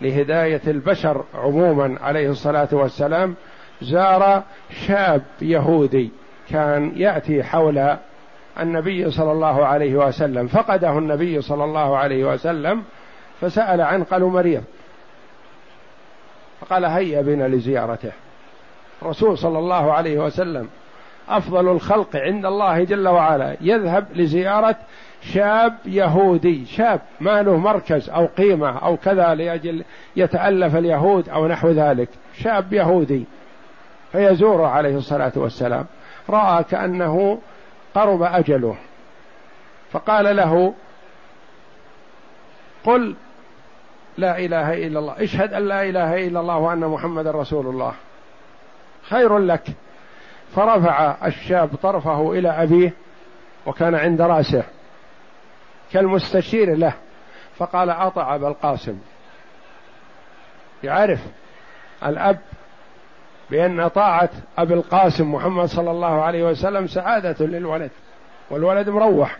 [0.00, 3.34] لهداية البشر عموما عليه الصلاة والسلام
[3.82, 4.42] زار
[4.86, 6.10] شاب يهودي
[6.50, 7.96] كان يأتي حول
[8.60, 10.46] النبي صلى الله عليه وسلم.
[10.46, 12.82] فقده النبي صلى الله عليه وسلم
[13.40, 14.64] فسأل عنه قالوا مريض.
[16.60, 18.12] فقال هيا بنا لزيارته.
[19.02, 20.68] الرسول صلى الله عليه وسلم
[21.28, 24.76] أفضل الخلق عند الله جل وعلا يذهب لزيارة
[25.20, 26.66] شاب يهودي.
[26.66, 29.84] شاب ما له مركز أو قيمة أو كذا لأجل
[30.16, 32.08] يتألف اليهود أو نحو ذلك.
[32.38, 33.24] شاب يهودي.
[34.12, 35.86] فيزوره عليه الصلاة والسلام.
[36.30, 37.38] رأى كأنه
[37.94, 38.76] قرب أجله.
[39.92, 40.74] فقال له
[42.84, 43.14] قل
[44.18, 45.22] لا إله إلا الله.
[45.22, 47.94] اشهد أن لا إله إلا الله وأن محمد رسول الله.
[49.02, 49.64] خير لك.
[50.54, 52.92] فرفع الشاب طرفه إلى أبيه
[53.66, 54.64] وكان عند رأسه
[55.92, 56.92] كالمستشير له.
[57.56, 58.98] فقال أطع أبا القاسم.
[60.84, 61.20] يعرف
[62.06, 62.38] الأب
[63.50, 67.90] بأن طاعة أبي القاسم محمد صلى الله عليه وسلم سعادة للولد
[68.50, 69.36] والولد مروح.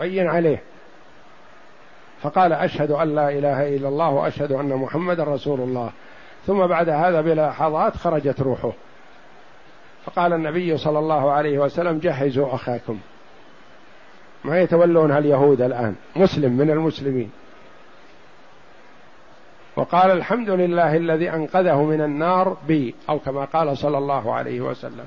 [0.00, 0.62] بين عليه.
[2.22, 5.90] فقال أشهد أن لا إله إلا الله وأشهد أن محمدا رسول الله.
[6.46, 8.72] ثم بعد هذا بلحظات خرجت روحه.
[10.04, 12.98] فقال النبي صلى الله عليه وسلم جهزوا أخاكم.
[14.44, 17.30] ما يتولونها اليهود الآن مسلم من المسلمين.
[19.76, 25.06] وقال الحمد لله الذي أنقذه من النار بي أو كما قال صلى الله عليه وسلم.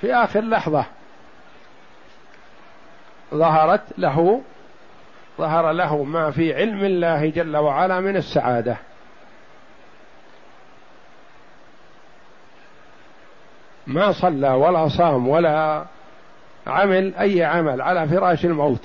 [0.00, 0.84] في آخر لحظة
[3.34, 4.42] ظهرت له
[5.38, 8.76] ظهر له ما في علم الله جل وعلا من السعادة.
[13.86, 15.84] ما صلى ولا صام ولا
[16.66, 18.84] عمل أي عمل على فراش الموت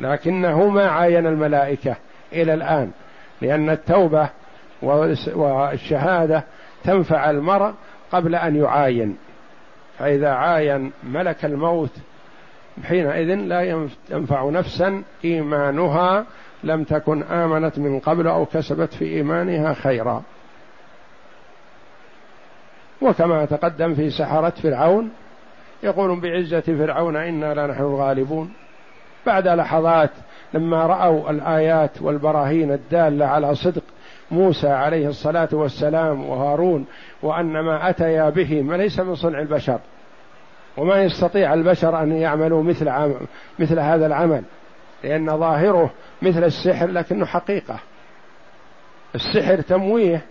[0.00, 1.96] لكنه ما عاين الملائكة
[2.32, 2.90] إلى الآن
[3.42, 4.28] لأن التوبة
[4.82, 6.44] والشهادة
[6.84, 7.74] تنفع المرء
[8.12, 9.16] قبل أن يعاين.
[9.98, 11.90] فإذا عاين ملك الموت
[12.82, 16.26] حينئذ لا ينفع نفسا إيمانها
[16.64, 20.22] لم تكن آمنت من قبل أو كسبت في إيمانها خيرا.
[23.02, 25.10] وكما تقدم في سحرة فرعون
[25.82, 28.52] يقول بعزة فرعون إنا لنحن الغالبون.
[29.26, 30.10] بعد لحظات
[30.54, 33.82] لما رأوا الآيات والبراهين الدالة على صدق
[34.30, 36.86] موسى عليه الصلاة والسلام وهارون
[37.22, 39.80] وأن ما أتيا به ما ليس من صنع البشر.
[40.76, 43.14] وما يستطيع البشر أن يعملوا مثل عم
[43.58, 44.42] مثل هذا العمل
[45.04, 45.90] لأن ظاهره
[46.22, 47.78] مثل السحر لكنه حقيقة.
[49.14, 50.22] السحر تمويه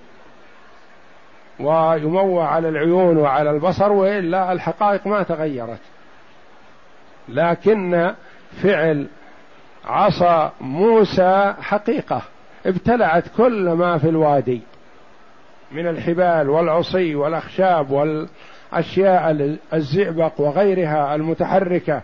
[1.60, 5.80] ويموع على العيون وعلى البصر وإلا الحقائق ما تغيرت.
[7.30, 8.14] لكن
[8.64, 9.08] فعل
[9.86, 12.22] عصا موسى حقيقة
[12.66, 14.62] ابتلعت كل ما في الوادي
[15.72, 17.92] من الحبال والعصي والأخشاب
[18.74, 22.02] والاشياء الزئبق وغيرها المتحركة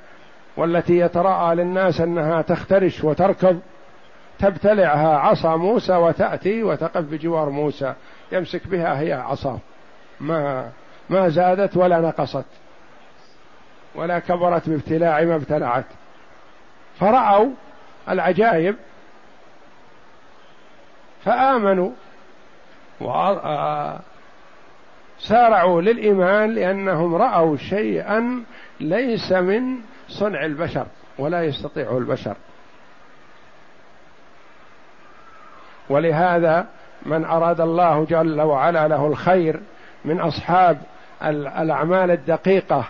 [0.58, 3.60] والتي يتراءى للناس أنها تخترش وتركض
[4.40, 7.94] تبتلعها عصا موسى وتأتي وتقف بجوار موسى.
[8.32, 9.60] يمسك بها هي عصاه
[10.20, 10.70] ما
[11.10, 12.46] ما زادت ولا نقصت
[13.96, 15.86] ولا كبرت بابتلاع ما ابتلعت.
[17.00, 17.50] فرأوا
[18.10, 18.76] العجائب
[21.26, 21.92] فآمنوا
[25.20, 28.44] وسارعوا للإيمان لأنهم رأوا شيئا
[28.80, 29.62] ليس من
[30.08, 30.86] صنع البشر
[31.20, 32.36] ولا يستطيع البشر.
[35.90, 36.68] ولهذا
[37.06, 39.60] من أراد الله جل وعلا له الخير
[40.06, 40.78] من أصحاب
[41.24, 42.86] الأعمال الدقيقة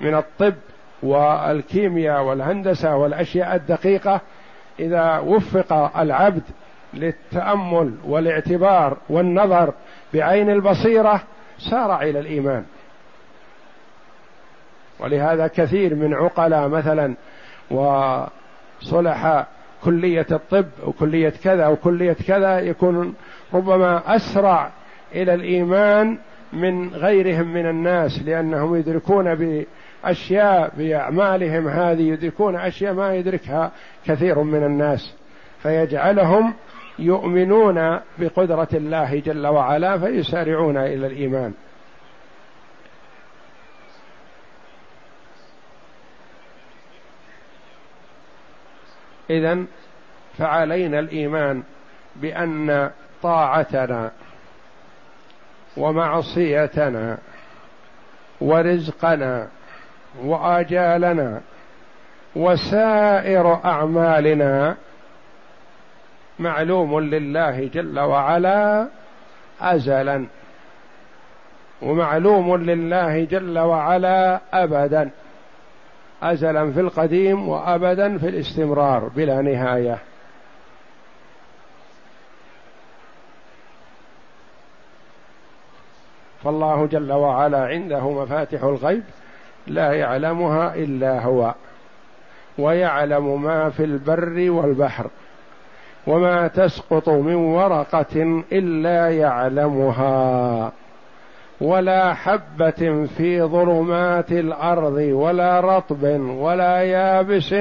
[0.00, 0.54] من الطب
[1.02, 4.20] والكيمياء والهندسة والأشياء الدقيقة
[4.80, 6.42] إذا وفق العبد
[6.94, 9.74] للتأمل والاعتبار والنظر
[10.14, 11.22] بعين البصيرة
[11.70, 12.64] سارع إلى الإيمان.
[15.00, 17.14] ولهذا كثير من عقلاء مثلا
[17.70, 19.46] وصلحاء
[19.84, 23.14] كلية الطب وكلية كذا وكلية كذا يكون
[23.54, 24.70] ربما أسرع
[25.14, 26.18] إلى الإيمان
[26.52, 33.72] من غيرهم من الناس لأنهم يدركون بأشياء بأعمالهم هذه يدركون أشياء ما يدركها
[34.06, 35.14] كثير من الناس.
[35.62, 36.54] فيجعلهم
[36.98, 41.54] يؤمنون بقدرة الله جل وعلا فيسارعون إلى الإيمان.
[49.30, 49.64] إذا
[50.38, 51.62] فعلينا الإيمان
[52.16, 52.90] بأن
[53.22, 54.10] طاعتنا
[55.76, 57.18] ومعصيتنا
[58.40, 59.48] ورزقنا
[60.24, 61.40] وآجالنا
[62.36, 64.76] وسائر أعمالنا
[66.38, 68.88] معلوم لله جل وعلا
[69.60, 70.26] أزلا
[71.82, 75.10] ومعلوم لله جل وعلا أبدا
[76.22, 79.98] ازلا في القديم وابدا في الاستمرار بلا نهاية.
[86.44, 89.02] فالله جل وعلا عنده مفاتح الغيب
[89.66, 91.54] لا يعلمها إلا هو
[92.58, 95.10] ويعلم ما في البر والبحر.
[96.06, 100.72] وما تسقط من ورقة إلا يعلمها
[101.60, 107.54] ولا حبة في ظلمات الأرض ولا رطب ولا يابس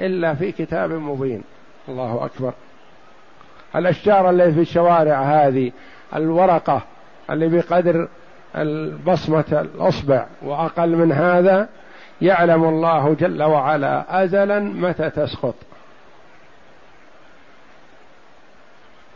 [0.00, 1.42] إلا في كتاب مبين.
[1.88, 2.52] الله أكبر.
[3.76, 5.72] الأشجار اللي في الشوارع هذه
[6.16, 6.82] الورقة
[7.30, 8.08] اللي بقدر
[8.56, 9.44] البصمة
[9.74, 11.68] الأصبع وأقل من هذا
[12.22, 15.54] يعلم الله جل وعلا ازلا متى تسقط.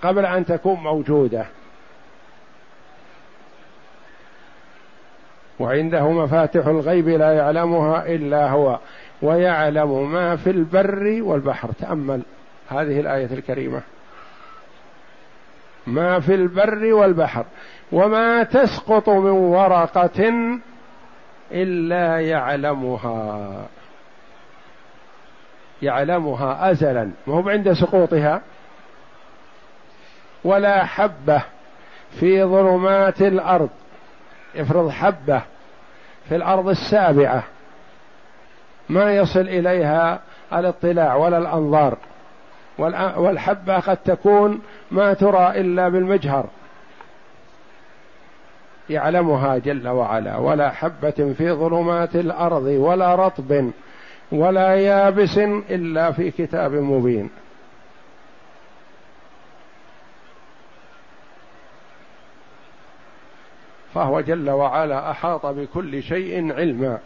[0.03, 1.47] قبل أن تكون موجودة.
[5.59, 8.79] وعنده مفاتح الغيب لا يعلمها إلا هو
[9.23, 11.71] ويعلم ما في البر والبحر.
[11.81, 12.23] تأمل
[12.69, 13.83] هذه الآية الكريمة.
[15.87, 17.45] ما في البر والبحر
[17.93, 20.35] وما تسقط من ورقة
[21.53, 23.67] إلا يعلمها.
[25.83, 27.11] يعلمها ازلا.
[27.27, 28.43] ما هو عند سقوطها.
[30.47, 31.43] ولا حبة
[32.21, 33.69] في ظلمات الأرض.
[34.57, 35.43] افرض حبة
[36.29, 37.43] في الأرض السابعة.
[38.89, 40.21] ما يصل إليها
[40.53, 41.97] الاطلاع ولا الأنظار.
[43.17, 46.47] والحبة قد تكون ما ترى إلا بالمجهر.
[48.91, 50.37] يعلمها جل وعلا.
[50.37, 53.71] ولا حبة في ظلمات الأرض ولا رطب
[54.33, 55.39] ولا يابس
[55.71, 57.31] إلا في كتاب مبين.
[63.97, 66.99] فهو جل وعلا أحاط بكل شيء علما.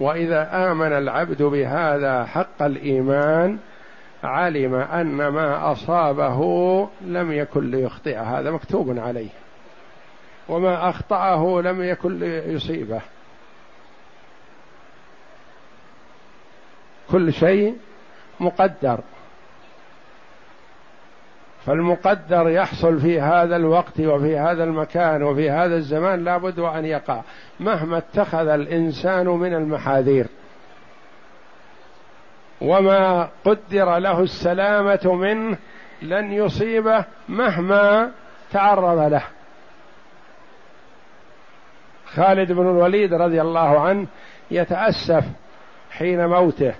[0.00, 3.58] وإذا آمن العبد بهذا حق الإيمان
[4.24, 6.40] علم أن ما أصابه
[7.00, 8.16] لم يكن ليخطئ.
[8.16, 9.28] هذا مكتوب عليه.
[10.48, 13.00] وما أخطأه لم يكن ليصيبه.
[17.10, 17.76] كل شيء
[18.40, 19.00] مقدر.
[21.66, 27.22] فالمقدر يحصل في هذا الوقت وفي هذا المكان وفي هذا الزمان لابد أن يقع
[27.60, 30.26] مهما اتخذ الإنسان من المحاذير.
[32.60, 35.56] وما قدر له السلامة منه
[36.02, 38.10] لن يصيبه مهما
[38.52, 39.22] تعرض له.
[42.06, 44.06] خالد بن الوليد رضي الله عنه
[44.50, 45.24] يتأسف
[45.90, 46.74] حين موته.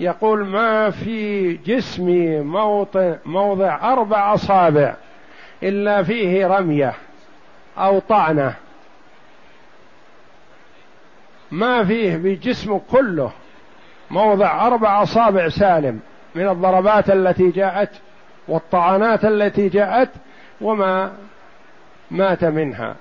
[0.00, 4.94] يقول ما في جسمي موضع, موضع أربع أصابع
[5.62, 6.94] إلا فيه رمية
[7.78, 8.54] أو طعنة.
[11.50, 13.32] ما فيه بجسمه كله
[14.10, 16.00] موضع أربع أصابع سالم
[16.34, 17.90] من الضربات التي جاءت
[18.48, 20.10] والطعنات التي جاءت
[20.60, 21.12] وما
[22.10, 22.96] مات منها.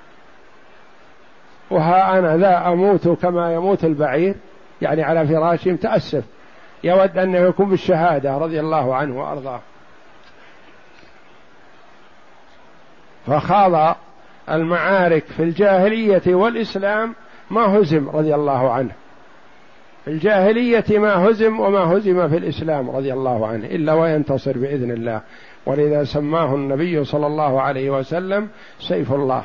[1.70, 4.36] وها أنا ذا أموت كما يموت البعير
[4.82, 6.24] يعني على فراشي متأسف
[6.84, 9.60] يود أنه يكون بالشهادة رضي الله عنه وأرضاه.
[13.28, 13.96] فخاض
[14.50, 17.16] المعارك في الجاهلية والإسلام
[17.52, 18.92] ما هزم رضي الله عنه.
[20.06, 25.22] في الجاهلية ما هزم وما هزم في الإسلام رضي الله عنه إلا وينتصر بإذن الله.
[25.66, 29.44] ولذا سماه النبي صلى الله عليه وسلم سيف الله.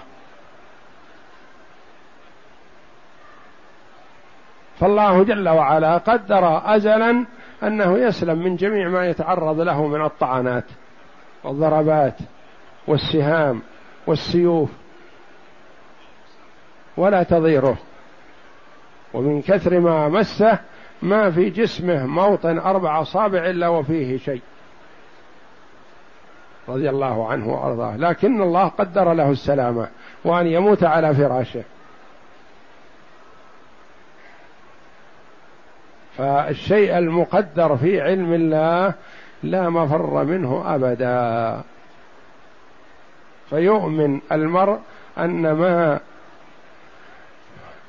[4.81, 7.27] فالله جل وعلا قدر ازلا
[7.63, 10.65] أنه يسلم من جميع ما يتعرض له من الطعنات
[11.45, 12.19] والضربات
[12.87, 13.63] والسهام
[14.07, 14.71] والسيوف
[16.97, 17.77] ولا تضيره.
[19.15, 20.59] ومن كثر ما مسه
[21.03, 24.43] ما في جسمه موطن أربع أصابع إلا وفيه شيء
[26.69, 27.97] رضي الله عنه وأرضاه.
[27.97, 29.89] لكن الله قدر له السلامة
[30.25, 31.65] وأن يموت على فراشه.
[36.17, 38.95] فالشيء المقدر في علم الله
[39.43, 41.63] لا مفر منه أبدا.
[43.51, 44.79] فيؤمن المرء
[45.19, 46.01] أن ما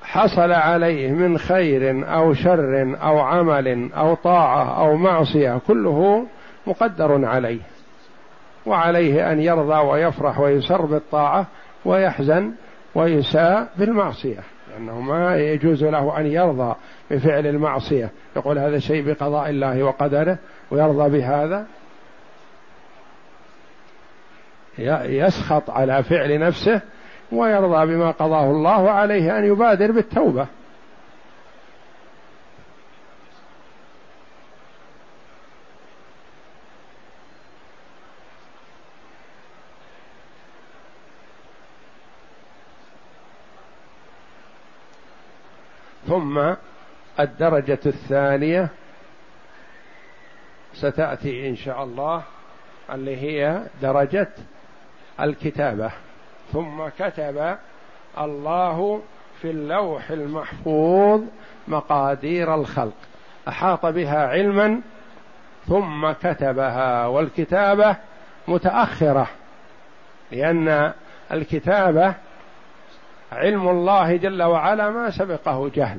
[0.04, 6.26] حصل عليه من خير أو شر أو عمل أو طاعة أو معصية كله
[6.68, 7.62] مقدر عليه.
[8.66, 11.46] وعليه أن يرضى ويفرح ويسر بالطاعة
[11.86, 12.52] ويحزن
[12.96, 14.44] ويساء بالمعصية.
[14.78, 16.76] لأنه ما يجوز له أن يرضى
[17.12, 18.10] بفعل المعصية.
[18.36, 20.38] يقول هذا شيء بقضاء الله وقدره
[20.72, 21.66] ويرضى بهذا.
[25.06, 26.82] يسخط على فعل نفسه
[27.32, 30.48] ويرضى بما قضاه الله وعليه أن يبادر بالتوبة.
[46.08, 46.54] ثم
[47.20, 48.70] الدرجة الثانية
[50.74, 52.24] ستأتي إن شاء الله
[52.94, 54.30] اللي هي درجة
[55.20, 55.92] الكتابة.
[56.54, 57.58] ثم كتب
[58.18, 59.02] الله
[59.42, 61.22] في اللوح المحفوظ
[61.68, 62.98] مقادير الخلق
[63.48, 64.82] أحاط بها علما
[65.68, 67.08] ثم كتبها.
[67.08, 67.96] والكتابة
[68.48, 69.28] متأخرة
[70.32, 70.94] لأن
[71.32, 72.14] الكتابة
[73.32, 75.98] علم الله جل وعلا ما سبقه جهل.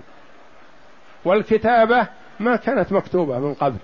[1.25, 2.07] والكتابة
[2.41, 3.77] ما كانت مكتوبة من قبل.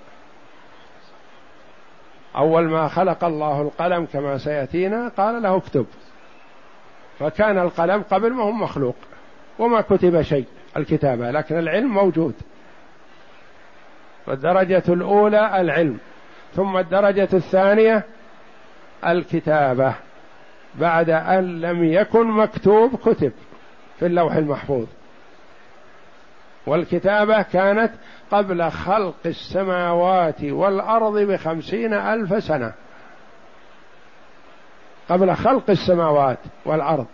[2.37, 5.87] أول ما خلق الله القلم كما سيأتينا قال له اكتب.
[7.19, 8.97] فكان القلم قبل ما هو مخلوق
[9.59, 12.35] وما كتب شيء الكتابة لكن العلم موجود.
[14.27, 15.99] والدرجة الأولى العلم
[16.55, 18.05] ثم الدرجة الثانية
[19.07, 19.95] الكتابة.
[20.79, 23.33] بعد أن لم يكن مكتوب كتب
[23.99, 24.87] في اللوح المحفوظ.
[26.67, 27.93] والكتابة كانت
[28.31, 32.73] قبل خلق السماوات والأرض بخمسين ألف سنة.
[35.09, 37.07] قبل خلق السماوات والأرض.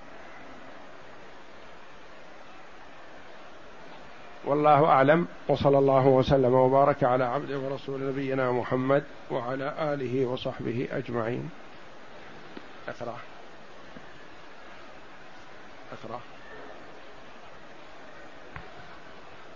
[4.45, 11.51] والله أعلم وصلى الله وسلم وبارك على عبده ورسول نبينا محمد وعلى آله وصحبه أجمعين.
[12.89, 13.30] أقرأ.
[15.93, 16.21] أقرأ.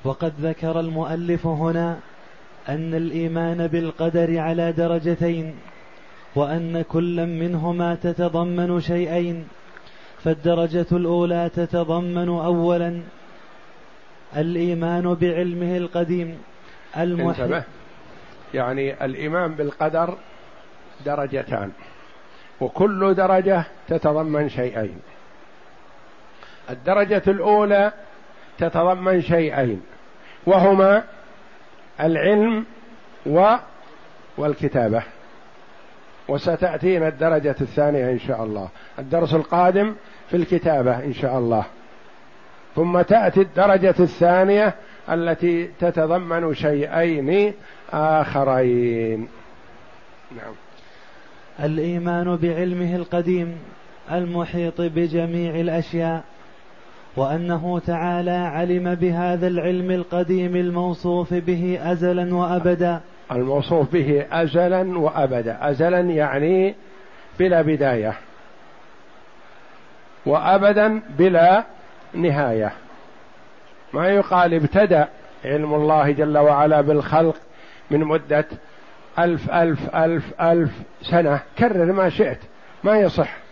[0.04, 1.98] وقد ذكر المؤلف هنا
[2.68, 5.54] أن الإيمان بالقدر على درجتين
[6.34, 9.48] وأن كلا منهما تتضمن شيئين
[10.24, 13.02] فالدرجة الأولى تتضمن اولا
[14.36, 16.38] الإيمان بعلمه القديم.
[16.96, 17.64] المحيط
[18.54, 20.18] يعني الإيمان بالقدر
[21.06, 21.72] درجتان
[22.60, 24.98] وكل درجة تتضمن شيئين.
[26.70, 27.92] الدرجة الأولى
[28.58, 29.82] تتضمن شيئين
[30.46, 31.02] وهما
[32.00, 32.64] العلم
[33.26, 33.54] و
[34.38, 35.02] والكتابة.
[36.28, 38.68] وستأتينا الدرجة الثانية إن شاء الله.
[38.98, 39.94] الدرس القادم
[40.30, 41.64] في الكتابة إن شاء الله.
[42.76, 44.74] ثم تأتي الدرجة الثانية
[45.10, 47.52] التي تتضمن شيئين
[47.92, 49.28] آخرين.
[50.36, 50.54] نعم.
[51.64, 53.58] الإيمان بعلمه القديم
[54.12, 56.24] المحيط بجميع الأشياء.
[57.16, 63.00] وأنه تعالى علم بهذا العلم القديم الموصوف به أزلا وأبدا.
[63.32, 65.70] الموصوف به أزلا وأبدا.
[65.70, 66.74] أزلا يعني
[67.38, 68.14] بلا بداية.
[70.26, 71.64] وأبدا بلا
[72.14, 72.72] نهاية.
[73.92, 75.08] ما يقال ابتدأ
[75.44, 77.36] علم الله جل وعلا بالخلق
[77.90, 78.46] من مدة
[79.18, 80.70] ألف ألف ألف ألف
[81.02, 81.40] سنة.
[81.58, 82.38] كرر ما شئت.
[82.84, 83.43] ما يصح.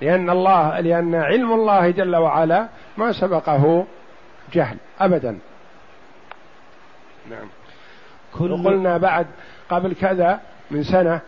[0.00, 3.86] لأن الله لأن علم الله جل وعلا ما سبقه
[4.52, 5.38] جهل أبدا.
[7.30, 7.48] نعم.
[8.38, 9.26] كل وقلنا بعد
[9.70, 10.40] قبل كذا
[10.70, 11.20] من سنة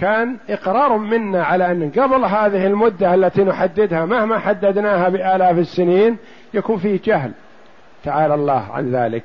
[0.00, 6.16] كان إقرار منا على أن قبل هذه المدة التي نحددها مهما حددناها بآلاف السنين
[6.54, 7.32] يكون فيه جهل.
[8.04, 9.24] تعالى الله عن ذلك.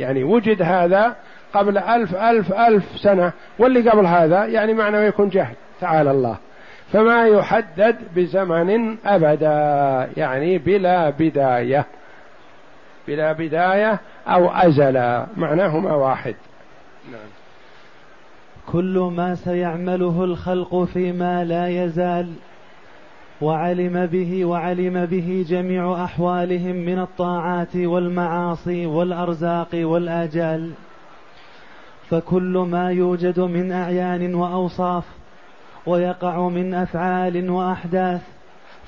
[0.00, 1.16] يعني وجد هذا
[1.54, 5.54] قبل ألف ألف ألف سنة واللي قبل هذا يعني معنى يكون جهل.
[5.80, 6.36] تعالى الله.
[6.92, 11.86] فما يحدد بزمن أبدا يعني بلا بداية
[13.08, 16.34] بلا بداية أو أزل معناهما واحد.
[17.12, 17.20] نعم.
[18.66, 22.32] كل ما سيعمله الخلق فيما لا يزال
[23.40, 30.70] وعلم به وعلم به جميع أحوالهم من الطاعات والمعاصي والأرزاق والآجال.
[32.10, 35.04] فكل ما يوجد من أعيان وأوصاف
[35.86, 38.20] ويقع من أفعال وأحداث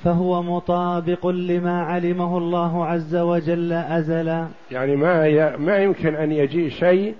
[0.03, 4.47] فهو مطابق لما علمه الله عز وجل أزلا.
[4.71, 7.15] يعني ما ما يمكن أن يجي شيء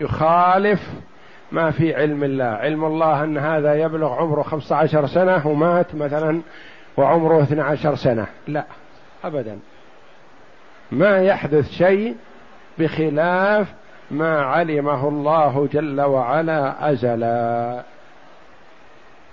[0.00, 0.80] يخالف
[1.52, 2.44] ما في علم الله.
[2.44, 6.40] علم الله أن هذا يبلغ عمره خمسة عشر سنة ومات مثلا
[6.96, 8.26] وعمره اثنى عشر سنة.
[8.48, 8.64] لا
[9.24, 9.58] أبدا.
[10.92, 12.16] ما يحدث شيء
[12.78, 13.74] بخلاف
[14.10, 17.82] ما علمه الله جل وعلا أزلا.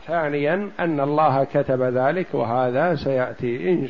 [0.08, 3.88] ثانيا أن الله كتب ذلك وهذا سيأتي إن